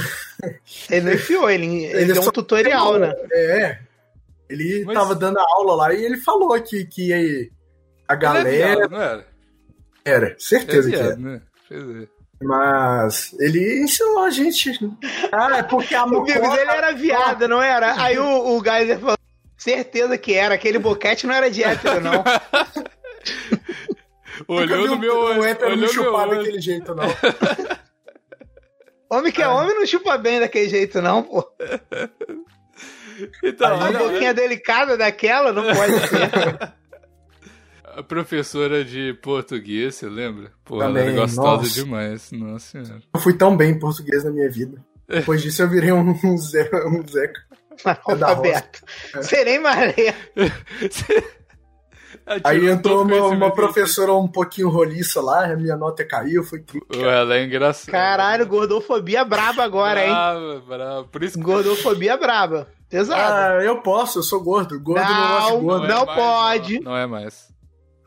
[0.89, 3.13] Ele não enfiou, ele, ele, Ele deu um tutorial, né?
[3.33, 3.79] É.
[4.49, 7.51] Ele Mas- tava dando aula lá e ele falou que, que aí
[8.07, 8.49] a Ele é galera.
[8.77, 9.27] viado, não era?
[10.03, 11.15] Era, É certeza que viado, era.
[11.17, 11.41] né?
[11.71, 12.07] É.
[12.43, 14.71] Mas ele ensinou a gente.
[15.31, 16.39] Ah, é porque a O mucosa.
[16.59, 18.01] ele era viado, não era?
[18.01, 19.17] Aí o, o Geyser falou,
[19.57, 22.23] certeza que era, aquele boquete não era de hétero, não.
[24.47, 25.43] Olhou no meu olho.
[25.43, 26.37] hétero olhou me no meu chupar olho.
[26.39, 27.03] daquele jeito, não.
[29.11, 31.45] Homem que é homem não chupa bem daquele jeito, não, pô.
[33.43, 36.73] Então, Uma boquinha delicada daquela não pode ser.
[37.83, 40.51] A professora de português, você lembra?
[40.63, 41.69] Pô, ela era gostosa nossa.
[41.69, 42.31] demais.
[42.31, 43.03] Nossa senhora.
[43.13, 44.83] Eu fui tão bem em português na minha vida.
[45.07, 47.41] Depois disso eu virei um, um, Zé, um Zeca.
[48.07, 48.81] Analfabeto.
[49.21, 50.15] Serei Maré.
[52.43, 56.87] Aí entrou uma, uma professora um pouquinho roliça lá, a minha nota caiu, foi triste.
[56.99, 57.91] Ela é engraçada.
[57.91, 60.09] Caralho, gordofobia braba agora, hein?
[60.11, 61.03] Brava, brava.
[61.05, 62.67] Por isso que Gordofobia braba.
[62.89, 63.21] Pesado.
[63.21, 64.79] Ah, eu posso, eu sou gordo.
[64.79, 65.07] Gordo não,
[65.45, 65.87] de Não, gordo.
[65.87, 66.79] não é mais, pode.
[66.81, 67.47] Não, não é mais.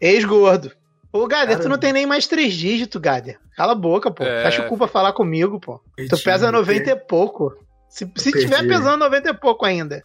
[0.01, 0.71] Ex-gordo.
[1.13, 3.39] Ô, Gader, tu não tem nem mais três dígitos, Gader.
[3.57, 4.25] Cala a boca, pô.
[4.25, 4.47] É.
[4.47, 5.79] Acha o cu pra falar comigo, pô.
[5.97, 7.55] Tu Perdi, pesa eu 90 e pouco.
[7.89, 10.03] Se, se tiver pesando 90 e pouco ainda.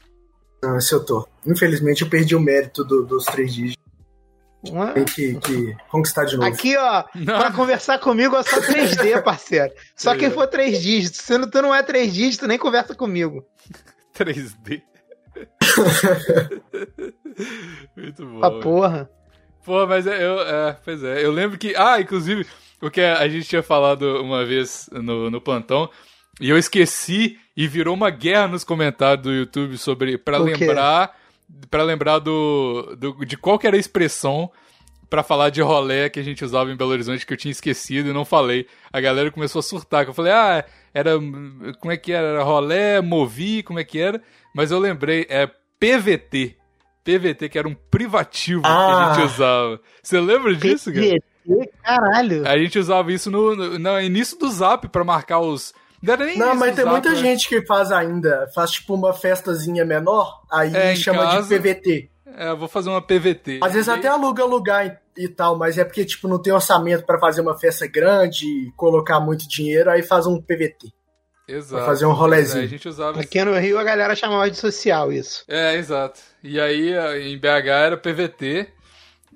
[0.62, 1.28] Não, esse eu tô.
[1.48, 3.84] Infelizmente eu perdi o mérito do- dos três dígitos.
[4.64, 6.48] Uma- Tem que, que conquistar de novo.
[6.48, 9.74] Aqui, ó, pra conversar comigo é só 3D, parceiro.
[9.96, 11.22] Só quem for três dígitos.
[11.22, 13.46] Se não- tu não é três dígitos, nem conversa comigo.
[14.18, 14.82] 3D.
[17.96, 18.44] Muito bom.
[18.44, 19.10] A porra.
[19.64, 22.46] Pô, mas é, eu, é, pois é, eu lembro que, ah, inclusive,
[22.82, 25.90] o que a gente tinha falado uma vez no, no plantão,
[26.42, 30.66] e eu esqueci e virou uma guerra nos comentários do YouTube sobre, pra O quê?
[30.66, 31.14] lembrar,
[31.70, 34.52] pra lembrar do, do, de qual que era a expressão
[35.10, 38.10] pra falar de rolé que a gente usava em Belo Horizonte que eu tinha esquecido
[38.10, 38.68] e não falei.
[38.94, 41.12] A galera começou a surtar, que eu falei, ah, era,
[41.80, 42.28] como é que era?
[42.28, 44.22] Era rolé, movi, como é que era?
[44.54, 46.56] Mas eu lembrei, é PVT.
[47.04, 49.14] PVT, que era um privativo que a Ah.
[49.16, 49.80] gente usava.
[50.04, 51.06] Você lembra disso, cara?
[51.06, 52.48] PVT, caralho.
[52.48, 55.74] A gente usava isso no, no, no início do Zap pra marcar os.
[56.02, 57.16] Não, era nem Não, mas tem muita né?
[57.16, 58.50] gente que faz ainda.
[58.56, 61.48] Faz tipo uma festazinha menor, aí É, chama casa.
[61.48, 62.10] de PVT.
[62.38, 63.60] É, eu vou fazer uma PVT.
[63.62, 67.06] Às vezes E- até aluga lugar e, tal, mas é porque tipo não tem orçamento
[67.06, 70.88] pra fazer uma festa grande e colocar muito dinheiro, aí faz um PVT.
[71.52, 71.78] Exato.
[71.78, 72.62] pra fazer um rolezinho.
[72.62, 75.44] É, a gente usava Aqui no Rio a galera chamava de social isso.
[75.48, 76.20] É, exato.
[76.44, 76.94] E aí
[77.28, 78.68] em BH era PVT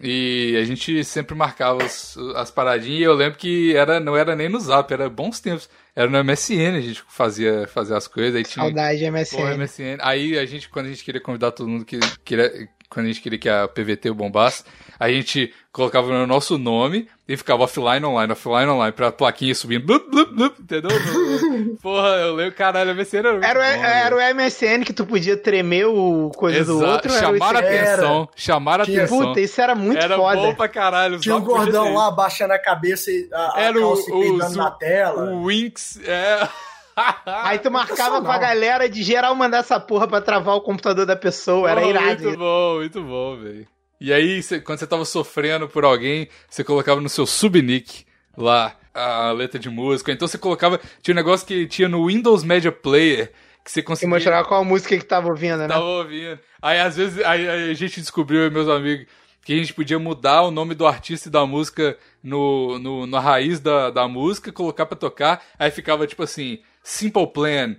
[0.01, 4.35] e a gente sempre marcava os- as paradinhas e eu lembro que era, não era
[4.35, 5.69] nem no Zap, era bons tempos.
[5.95, 8.35] Era no MSN a gente fazia, fazia as coisas.
[8.35, 9.57] Aí tinha, Saudade Pô, MSN.
[9.57, 9.97] MSN.
[10.01, 13.21] Aí a gente, quando a gente queria convidar todo mundo que queria, quando a gente
[13.21, 14.63] queria que a PVT bombasse,
[14.99, 19.85] a gente colocava no nosso nome e ficava offline, online, offline, online, pra plaquinha subindo,
[19.85, 20.91] blup, blup, blup, entendeu?
[21.81, 25.35] Porra, eu lembro, caralho, a MSN era Era, o- era o MSN que tu podia
[25.35, 27.11] tremer o coisa do outro.
[27.11, 29.19] era o chamar a atenção, chamar a atenção.
[29.19, 30.35] Puta, isso era muito era foda.
[30.37, 31.19] bom pra caralho.
[31.19, 34.19] Tinha o podia gordão lá baixando a cabeça e a, a Era o, calça o,
[34.21, 35.23] peidando na tela.
[35.31, 36.47] o Winx, é...
[37.25, 38.23] Aí tu marcava Sensacional.
[38.23, 41.69] com a galera de geral mandar essa porra pra travar o computador da pessoa.
[41.69, 42.23] Era Pô, irado.
[42.23, 43.67] Muito bom, muito bom, velho.
[43.99, 48.05] E aí, cê- quando você tava sofrendo por alguém, você colocava no seu subnick
[48.37, 50.11] lá a letra de música.
[50.11, 50.79] Então você colocava.
[51.01, 53.31] Tinha um negócio que tinha no Windows Media Player
[53.63, 54.09] que você conseguia.
[54.13, 55.67] mostrava qual música que tava ouvindo, né?
[55.69, 56.37] Tava ouvindo.
[56.61, 59.05] Aí às vezes aí, a gente descobriu, eu e meus amigos,
[59.45, 63.19] que a gente podia mudar o nome do artista e da música no, no, na
[63.21, 65.41] raiz da, da música, colocar pra tocar.
[65.57, 67.75] Aí ficava tipo assim: Simple Plan,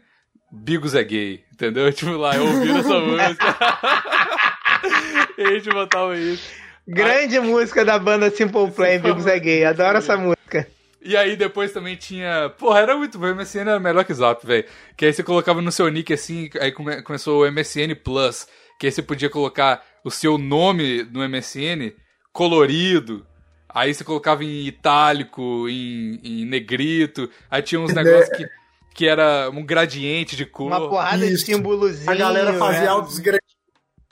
[0.51, 1.45] Bigos é gay.
[1.53, 1.91] Entendeu?
[1.95, 3.57] Tipo lá, eu ouvindo essa música.
[5.39, 6.49] e a gente botava isso.
[6.87, 9.65] Grande música da banda Simple Plan, Bigos é Gay.
[9.65, 10.67] Adoro essa música.
[11.01, 12.51] E aí depois também tinha.
[12.59, 13.27] Porra, era muito bom.
[13.27, 14.65] O MSN era melhor que o Zap, velho.
[14.97, 18.47] Que aí você colocava no seu nick assim, aí come- começou o MSN Plus.
[18.79, 21.93] Que aí você podia colocar o seu nome no MSN
[22.33, 23.27] colorido.
[23.69, 27.31] Aí você colocava em itálico, em, em negrito.
[27.51, 28.47] Aí tinha uns negócios que,
[28.95, 30.69] que era um gradiente de cor.
[30.69, 31.45] Uma porrada Isso.
[31.45, 32.11] de símbolozinho.
[32.11, 32.87] A galera fazia né?
[32.87, 33.55] altos grandes.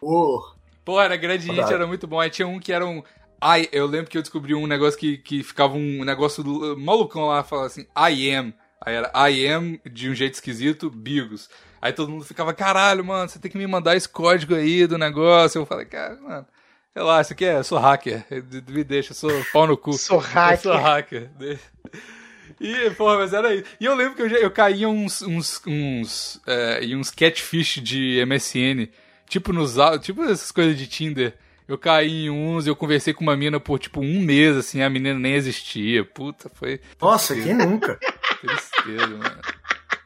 [0.02, 0.42] Oh,
[0.84, 1.74] Pô, era gradiente, Saudade.
[1.74, 2.18] era muito bom.
[2.18, 3.02] Aí tinha um que era um.
[3.40, 6.44] Ai, eu lembro que eu descobri um negócio que, que ficava um negócio
[6.76, 8.52] malucão lá, falava assim, I am.
[8.84, 11.48] Aí era I am de um jeito esquisito, Bigos.
[11.80, 14.98] Aí todo mundo ficava, caralho, mano, você tem que me mandar esse código aí do
[14.98, 15.60] negócio.
[15.60, 16.46] Eu falei, cara, mano,
[16.94, 18.24] relaxa, que é, eu sou hacker.
[18.68, 19.92] Me deixa, eu sou pau no cu.
[19.94, 21.30] Sou Eu sou hacker.
[22.62, 23.64] E, porra, mas era isso.
[23.80, 27.80] E eu lembro que eu, já, eu caía uns, uns, uns, é, em uns catfish
[27.82, 28.88] de MSN.
[29.28, 31.34] Tipo nos tipo essas coisas de Tinder.
[31.66, 34.90] Eu caí em uns, eu conversei com uma mina por tipo um mês, assim, a
[34.90, 36.04] menina nem existia.
[36.04, 37.98] Puta, foi nossa, quem nunca?
[38.40, 39.40] tristeza, mano.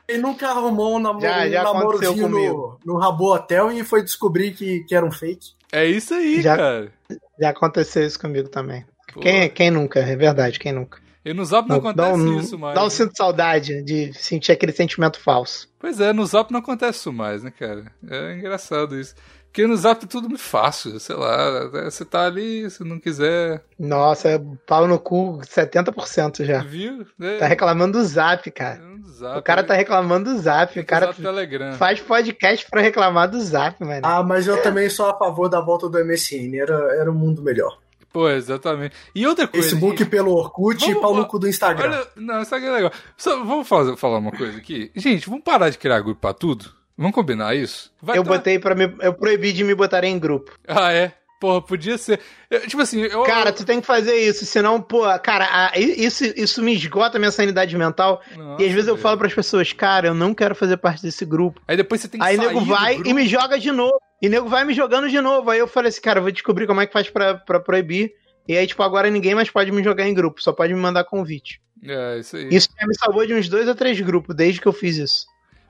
[0.07, 4.02] Quem nunca arrumou um, namo Já- já um namorozinho no, no Rabo Hotel e foi
[4.02, 5.54] descobrir que, que era um fake?
[5.72, 6.92] É isso aí, Já- cara.
[7.40, 8.86] Já aconteceu isso comigo também.
[9.12, 9.20] Pô.
[9.20, 9.98] Quem, quem nunca?
[10.00, 11.00] É verdade, quem nunca?
[11.26, 12.74] E no Zap não, dá acontece um, isso mais.
[12.76, 12.90] Dá um né?
[12.90, 15.68] sinto saudade de sentir aquele sentimento falso.
[15.76, 17.90] Pois é, no Zap não acontece isso mais, né, cara?
[18.08, 19.12] É engraçado isso.
[19.46, 21.66] Porque no Zap é tudo muito fácil, sei lá.
[21.84, 26.62] Você tá ali, se não quiser, Nossa, pau no cu 70% já.
[26.62, 27.04] viu?
[27.20, 28.76] É, Tá reclamando do zap, cara.
[28.78, 30.78] no Zap, O cara tá reclamando do zap.
[30.78, 31.72] O cara Zap Telegram.
[31.72, 34.02] faz podcast pra reclamar do zap, mano.
[34.04, 36.54] Ah, mas eu também sou a favor da volta do MSN.
[36.60, 37.78] Era, era um mundo melhor.
[38.16, 38.94] Pô, exatamente.
[39.14, 39.68] E outra coisa.
[39.68, 41.90] Facebook pelo Orkut e Vamos- pau no cu do Instagram.
[41.90, 42.92] Olha, não, Instagram é legal.
[43.14, 44.90] Só, vamos fazer, falar uma coisa aqui.
[44.96, 46.72] Gente, vamos parar de criar grupo pra tudo?
[46.96, 47.92] Vamos combinar isso?
[48.00, 48.90] Vai eu tá- botei pra me.
[49.02, 50.50] Eu proibi de me botarem em grupo.
[50.66, 51.12] Ah, é?
[51.39, 52.18] Porra, podia ser.
[52.51, 53.22] Eu, tipo assim, eu.
[53.24, 57.20] Cara, tu tem que fazer isso, senão, pô, cara, a- isso, isso me esgota a
[57.20, 58.22] minha sanidade mental.
[58.37, 61.24] Nossa, e às vezes eu falo pras pessoas, cara, eu não quero fazer parte desse
[61.26, 61.61] grupo.
[61.68, 64.01] Aí depois você tem que Aí nego vai e me joga de novo.
[64.22, 65.51] E nego vai me jogando de novo.
[65.51, 68.12] Aí eu falei assim, cara, eu vou descobrir como é que faz pra, pra proibir.
[68.49, 71.05] E aí, tipo, agora ninguém mais pode me jogar em grupo, só pode me mandar
[71.05, 71.61] convite.
[71.84, 72.49] É, isso aí.
[72.51, 75.26] Isso já me salvou de uns dois ou três grupos, desde que eu fiz isso.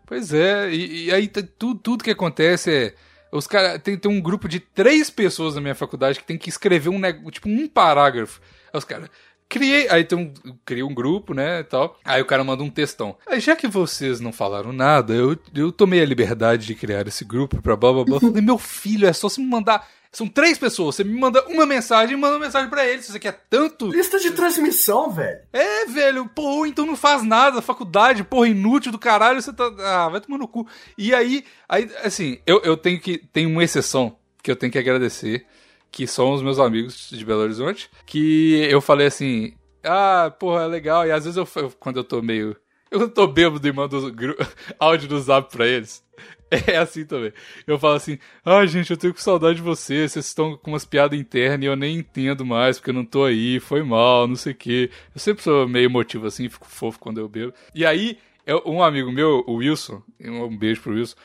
[0.06, 2.94] Pois é, e, e aí tudo, tudo que acontece é.
[3.32, 3.80] Os caras.
[3.82, 7.00] Tem, tem um grupo de três pessoas na minha faculdade que tem que escrever um
[7.30, 8.40] tipo um parágrafo.
[8.72, 9.08] Aí os caras.
[9.48, 9.88] Criei.
[9.88, 10.32] Aí tem um,
[10.64, 11.60] cria um grupo, né?
[11.60, 11.98] E tal.
[12.04, 13.16] Aí o cara manda um textão.
[13.26, 17.24] Aí já que vocês não falaram nada, eu, eu tomei a liberdade de criar esse
[17.24, 18.20] grupo pra blá blá blá.
[18.20, 19.86] Falei, meu filho, é só você me mandar.
[20.10, 20.96] São três pessoas.
[20.96, 23.04] Você me manda uma mensagem e manda uma mensagem pra eles.
[23.04, 23.90] Se você quer tanto.
[23.90, 25.40] Lista de transmissão, velho.
[25.52, 29.70] É, velho, pô, então não faz nada, faculdade, porra, inútil do caralho, você tá.
[29.80, 30.66] Ah, vai tomar no cu.
[30.96, 33.18] E aí, aí assim, eu, eu tenho que.
[33.32, 35.44] Tem uma exceção que eu tenho que agradecer,
[35.90, 40.66] que são os meus amigos de Belo Horizonte, que eu falei assim, ah, porra, é
[40.66, 41.46] legal, e às vezes eu,
[41.78, 42.56] quando eu tô meio.
[42.90, 43.98] Eu tô bêbado e mando
[44.78, 46.04] áudio do zap pra eles.
[46.48, 47.32] É assim também.
[47.66, 50.84] Eu falo assim, ah, gente, eu tenho com saudade de vocês, vocês estão com umas
[50.84, 54.36] piadas internas e eu nem entendo mais, porque eu não tô aí, foi mal, não
[54.36, 54.88] sei o quê.
[55.12, 57.52] Eu sempre sou meio emotivo assim, fico fofo quando eu bebo.
[57.74, 58.16] E aí,
[58.46, 61.16] eu- um amigo meu, o Wilson, um beijo pro Wilson,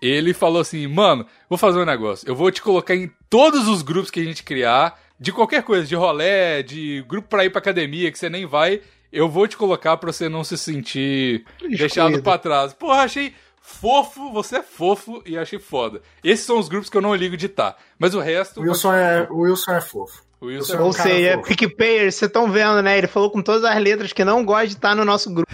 [0.00, 3.82] ele falou assim, mano, vou fazer um negócio, eu vou te colocar em todos os
[3.82, 7.58] grupos que a gente criar, de qualquer coisa, de rolé, de grupo pra ir pra
[7.58, 8.80] academia, que você nem vai,
[9.12, 12.72] eu vou te colocar pra você não se sentir deixado pra trás.
[12.72, 16.00] Porra, achei fofo, você é fofo e achei foda.
[16.22, 17.76] Esses são os grupos que eu não ligo de estar.
[17.98, 18.60] Mas o resto.
[18.60, 20.22] Wilson é, o Wilson é fofo.
[20.42, 21.48] Wilson Ou cara seja, fofo.
[21.48, 22.96] PicPayers, vocês estão vendo, né?
[22.96, 25.50] Ele falou com todas as letras que não gosta de estar no nosso grupo.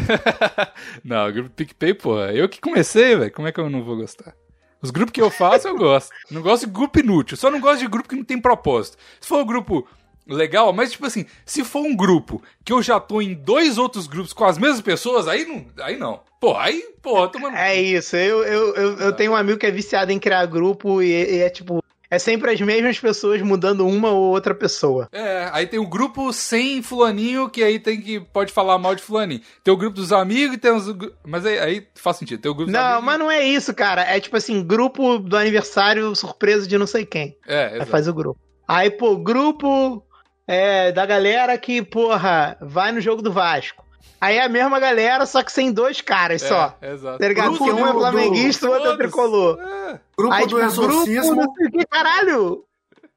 [1.02, 2.32] não, o grupo PicPay, porra.
[2.32, 3.32] Eu que comecei, velho.
[3.32, 4.34] Como é que eu não vou gostar?
[4.80, 6.12] Os grupos que eu faço, eu gosto.
[6.30, 7.36] Não gosto de grupo inútil.
[7.36, 8.96] Só não gosto de grupo que não tem propósito.
[9.20, 9.86] Se for um grupo
[10.28, 14.06] legal, mas tipo assim, se for um grupo que eu já tô em dois outros
[14.06, 15.66] grupos com as mesmas pessoas, aí não.
[15.82, 16.20] Aí não.
[16.40, 17.56] Pô, aí, pô, tomando.
[17.56, 21.02] É isso, eu, eu, eu, eu tenho um amigo que é viciado em criar grupo
[21.02, 21.82] e, e é tipo.
[22.16, 25.06] É sempre as mesmas pessoas mudando uma ou outra pessoa.
[25.12, 29.02] É, aí tem o grupo sem fulaninho, que aí tem que pode falar mal de
[29.02, 29.42] fulaninho.
[29.62, 30.86] Tem o grupo dos amigos e tem os...
[31.26, 33.04] Mas aí, aí faz sentido, tem o grupo dos Não, amigos...
[33.04, 34.00] mas não é isso, cara.
[34.00, 37.36] É tipo assim, grupo do aniversário surpresa de não sei quem.
[37.46, 38.40] É, Aí faz o grupo.
[38.66, 40.02] Aí, pô, grupo
[40.48, 43.84] é, da galera que, porra, vai no jogo do Vasco.
[44.20, 46.76] Aí é a mesma galera, só que sem dois caras só.
[46.80, 47.18] É, exato.
[47.18, 47.48] Tá ligado?
[47.50, 49.58] Grupo Porque um é flamenguista e o outro é tricolor.
[49.60, 50.00] É.
[50.16, 51.36] Grupo Aí, do tipo, exorcismo.
[51.36, 52.64] grupo, não sei caralho.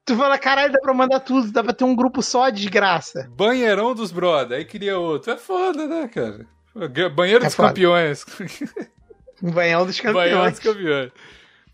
[0.04, 3.28] Tu fala, caralho, dá pra mandar tudo, dá pra ter um grupo só, desgraça.
[3.30, 5.32] Banheirão dos brother, aí queria outro.
[5.32, 6.46] É foda, né, cara?
[7.14, 7.68] Banheiro É dos foda.
[7.68, 8.24] campeões.
[9.42, 10.50] Banhão dos Banheiro campeões.
[10.52, 11.12] dos campeões.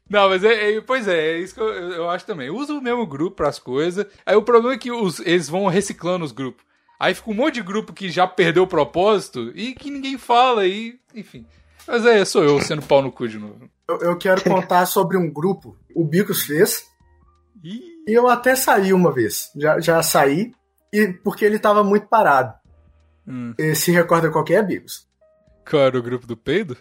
[0.08, 2.48] Não, mas é, é- pois é, é isso que eu, eu acho também.
[2.50, 4.06] Usa o mesmo grupo pras coisas.
[4.24, 6.64] Aí o problema é que os- eles vão reciclando os grupos.
[6.98, 10.66] Aí fica um monte de grupo que já perdeu o propósito e que ninguém fala
[10.66, 11.46] e, enfim.
[11.86, 13.68] Mas é, sou eu sendo pau no cu de novo.
[13.88, 15.76] Eu, eu quero contar sobre um grupo.
[15.94, 16.84] O Bicos fez.
[17.62, 19.50] E eu até saí uma vez.
[19.56, 20.52] Já, já saí.
[20.92, 22.54] E porque ele tava muito parado.
[23.26, 23.52] hum.
[23.58, 25.06] E se recorda qual que é, Bicos?
[25.68, 26.76] Qual era o grupo do peido?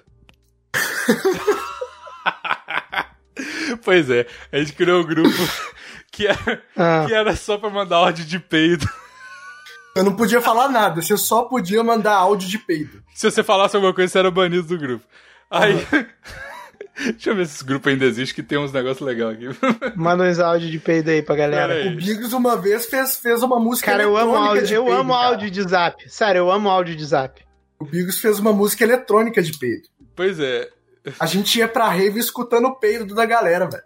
[3.84, 5.30] pois é, a gente criou um grupo
[6.12, 7.06] que era, Ah.
[7.08, 8.88] que era só pra mandar áudio de peido.
[9.96, 11.02] Eu não podia falar nada.
[11.02, 13.02] Você só podia mandar áudio de peido.
[13.14, 15.06] Se você falasse alguma coisa, você era banido do grupo.
[15.50, 15.86] Aí.
[16.98, 19.48] Deixa eu ver se esse grupo ainda existe, que tem uns negócios legais aqui.
[19.98, 21.74] Manda uns áudios de peido aí pra galera.
[21.74, 21.88] Aí.
[21.94, 25.00] O Bigos uma vez fez, fez uma música Cara, eu amo áudio, de eu peido,
[25.00, 25.28] amo cara.
[25.28, 26.10] áudio de zap.
[26.10, 27.42] Sério, eu amo áudio de zap.
[27.80, 29.88] O Bigos fez uma música eletrônica de peido.
[30.16, 30.70] Pois é,
[31.20, 33.84] A gente ia pra rave escutando o peido da galera, velho.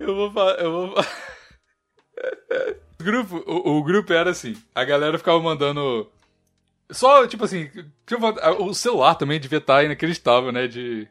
[0.00, 0.54] eu vou falar.
[0.60, 2.74] Eu vou fa- o,
[3.04, 6.08] grupo, o, o grupo era assim: a galera ficava mandando.
[6.90, 7.68] Só, tipo assim,
[8.60, 10.66] o celular também devia estar inacreditável, né?
[10.66, 11.06] De,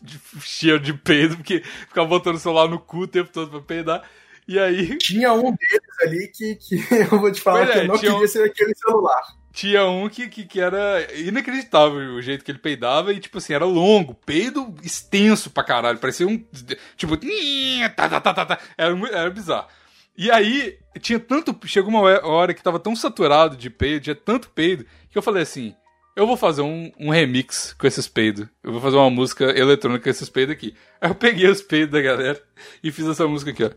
[0.00, 3.60] de cheiro de peido, porque ficava botando o celular no cu o tempo todo pra
[3.60, 4.02] peidar.
[4.48, 6.76] E aí Tinha um deles ali que, que
[7.12, 9.22] eu vou te falar é, que eu não queria um- ser aquele celular.
[9.52, 13.52] tinha um que, que, que era inacreditável o jeito que ele peidava e, tipo assim,
[13.52, 15.98] era longo, peido extenso pra caralho.
[15.98, 16.42] Parecia um.
[16.96, 17.16] Tipo.
[17.96, 18.58] Tá, tá, tá, tá, tá.
[18.78, 19.68] Era, era bizarro.
[20.16, 21.56] E aí, tinha tanto.
[21.66, 25.42] Chegou uma hora que tava tão saturado de peido, tinha tanto peido, que eu falei
[25.42, 25.74] assim:
[26.14, 28.46] eu vou fazer um, um remix com esses peidos.
[28.62, 30.74] Eu vou fazer uma música eletrônica com esses peidos aqui.
[31.00, 32.42] Aí eu peguei os peidos da galera
[32.82, 33.70] e fiz essa música aqui, ó.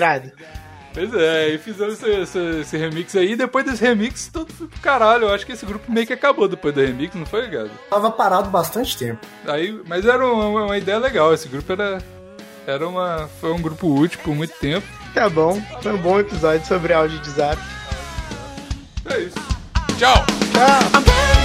[0.00, 0.32] Irado.
[0.92, 3.32] Pois é, e fizeram esse, esse- esse remix aí.
[3.32, 5.26] E depois desse remix, tudo foi pro caralho.
[5.26, 7.70] Eu acho que esse grupo meio que acabou depois do remix, não foi, ligado?
[7.88, 9.24] Tava parado bastante tempo.
[9.46, 11.32] Aí, mas era uma, uma ideia legal.
[11.32, 11.98] Esse grupo era,
[12.66, 14.84] era uma, foi um grupo útil por muito tempo.
[15.14, 15.62] Tá bom.
[15.80, 17.60] Foi um bom episódio sobre áudio de zap.
[19.06, 19.38] É isso.
[19.96, 20.24] Tchau!
[20.52, 21.39] Tchau.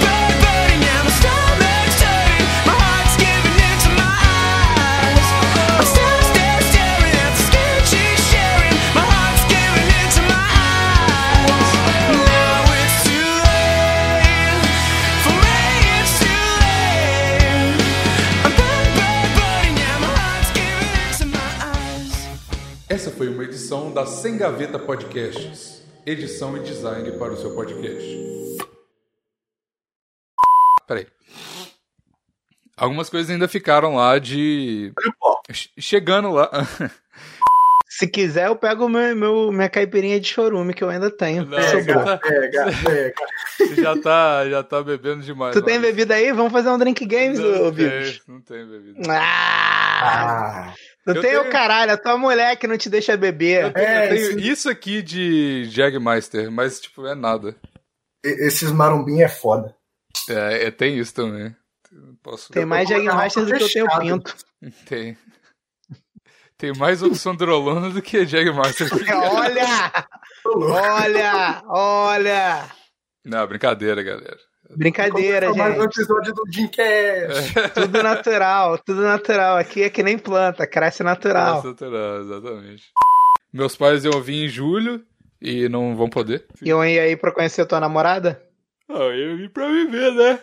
[23.96, 25.82] Da Sem Gaveta Podcasts.
[26.04, 28.06] Edição e design para o seu podcast.
[30.86, 31.06] Peraí.
[32.76, 34.92] Algumas coisas ainda ficaram lá de.
[35.50, 36.50] Che- Chegando lá.
[37.88, 41.46] Se quiser, eu pego meu, meu- minha caipirinha de chorume que eu ainda tenho.
[41.46, 41.56] Não.
[41.56, 43.14] Pega, pega.
[43.56, 45.54] Você já tá, já tá bebendo demais.
[45.56, 46.30] Tu tem bebida aí?
[46.32, 49.00] Vamos fazer um drink games, ô Não tem, não tem bebida.
[49.10, 50.66] Ah!
[50.68, 50.74] Ah,
[51.06, 53.64] Não Eu tem tenho- o caralho, a tua mulher que não te deixa beber.
[53.64, 57.54] Eu tenho, É, eu tenho esse- isso aqui de Jagmeister, mas tipo, é nada.
[58.24, 59.76] e- esses marumbinhos é foda.
[60.28, 61.54] É, é, tem isso também.
[62.22, 62.52] Posso...
[62.52, 64.34] Tem mais Jagmaster do que eu tenho pinto.
[64.86, 65.16] Tem.
[66.58, 68.88] Tem mais oxandrolona do que Jagmaster.
[69.32, 69.92] Olha!
[70.44, 71.62] Olha!
[71.66, 72.66] Olha!
[73.24, 74.38] Não, brincadeira, galera.
[74.74, 76.00] Brincadeira, Começou mais um gente.
[76.00, 77.54] episódio do Dreamcast.
[77.74, 79.58] Tudo natural, tudo natural.
[79.58, 81.56] Aqui é que nem planta, cresce natural.
[81.56, 82.84] Nossa, natural, exatamente.
[83.52, 85.04] Meus pais iam vir em julho
[85.40, 86.46] e não vão poder.
[86.60, 88.42] E eu ia aí pra conhecer tua namorada?
[88.88, 90.40] Ah, eu vim pra viver, né?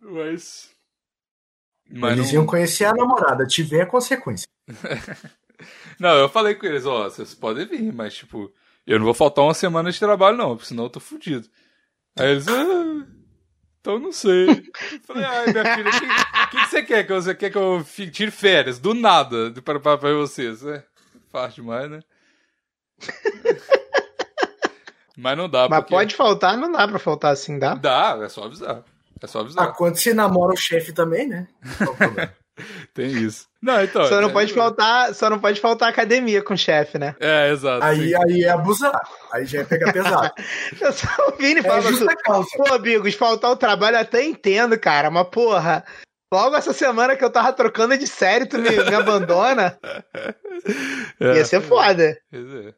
[0.00, 0.70] Mas.
[1.90, 2.40] Mas Eles não...
[2.40, 4.46] iam conhecer a namorada, tiver a consequência.
[5.98, 8.52] não, eu falei com eles, ó, vocês podem vir, mas tipo,
[8.86, 11.48] eu não vou faltar uma semana de trabalho, não, porque senão eu tô fudido.
[12.18, 13.06] Aí eles, ah,
[13.82, 14.48] então não sei.
[14.48, 17.04] Eu falei, ai, minha filha, o que, que, que você quer?
[17.06, 18.78] Que você quer que eu tire férias?
[18.78, 20.82] Do nada, de- pra, pra, pra vocês, né?
[21.30, 22.00] Fácil demais, né?
[25.16, 25.94] mas não dá, Mas porque...
[25.94, 27.74] pode faltar, não dá pra faltar assim, dá?
[27.74, 28.82] Dá, é só avisar.
[29.20, 29.72] É só Ah, avisar.
[29.74, 31.48] quando você namora o chefe também, né?
[32.94, 33.48] Tem isso.
[33.62, 34.04] Não, então.
[34.06, 37.14] Só não é- pode faltar, só não pode faltar academia com o chefe, né?
[37.20, 37.84] É, exato.
[37.84, 38.14] aí, sim.
[38.16, 39.00] aí é abusar.
[39.32, 40.32] Aí já é pegar pesado.
[40.80, 42.48] Eu só ouvindo e É falando justa causa.
[42.56, 45.84] Pô, Bigos, faltar o trabalho eu até entendo, cara, mas porra,
[46.32, 49.78] logo essa semana que eu tava trocando de série, tu me, me abandona,
[51.20, 51.36] É.
[51.36, 52.18] ia ser foda.
[52.32, 52.74] É.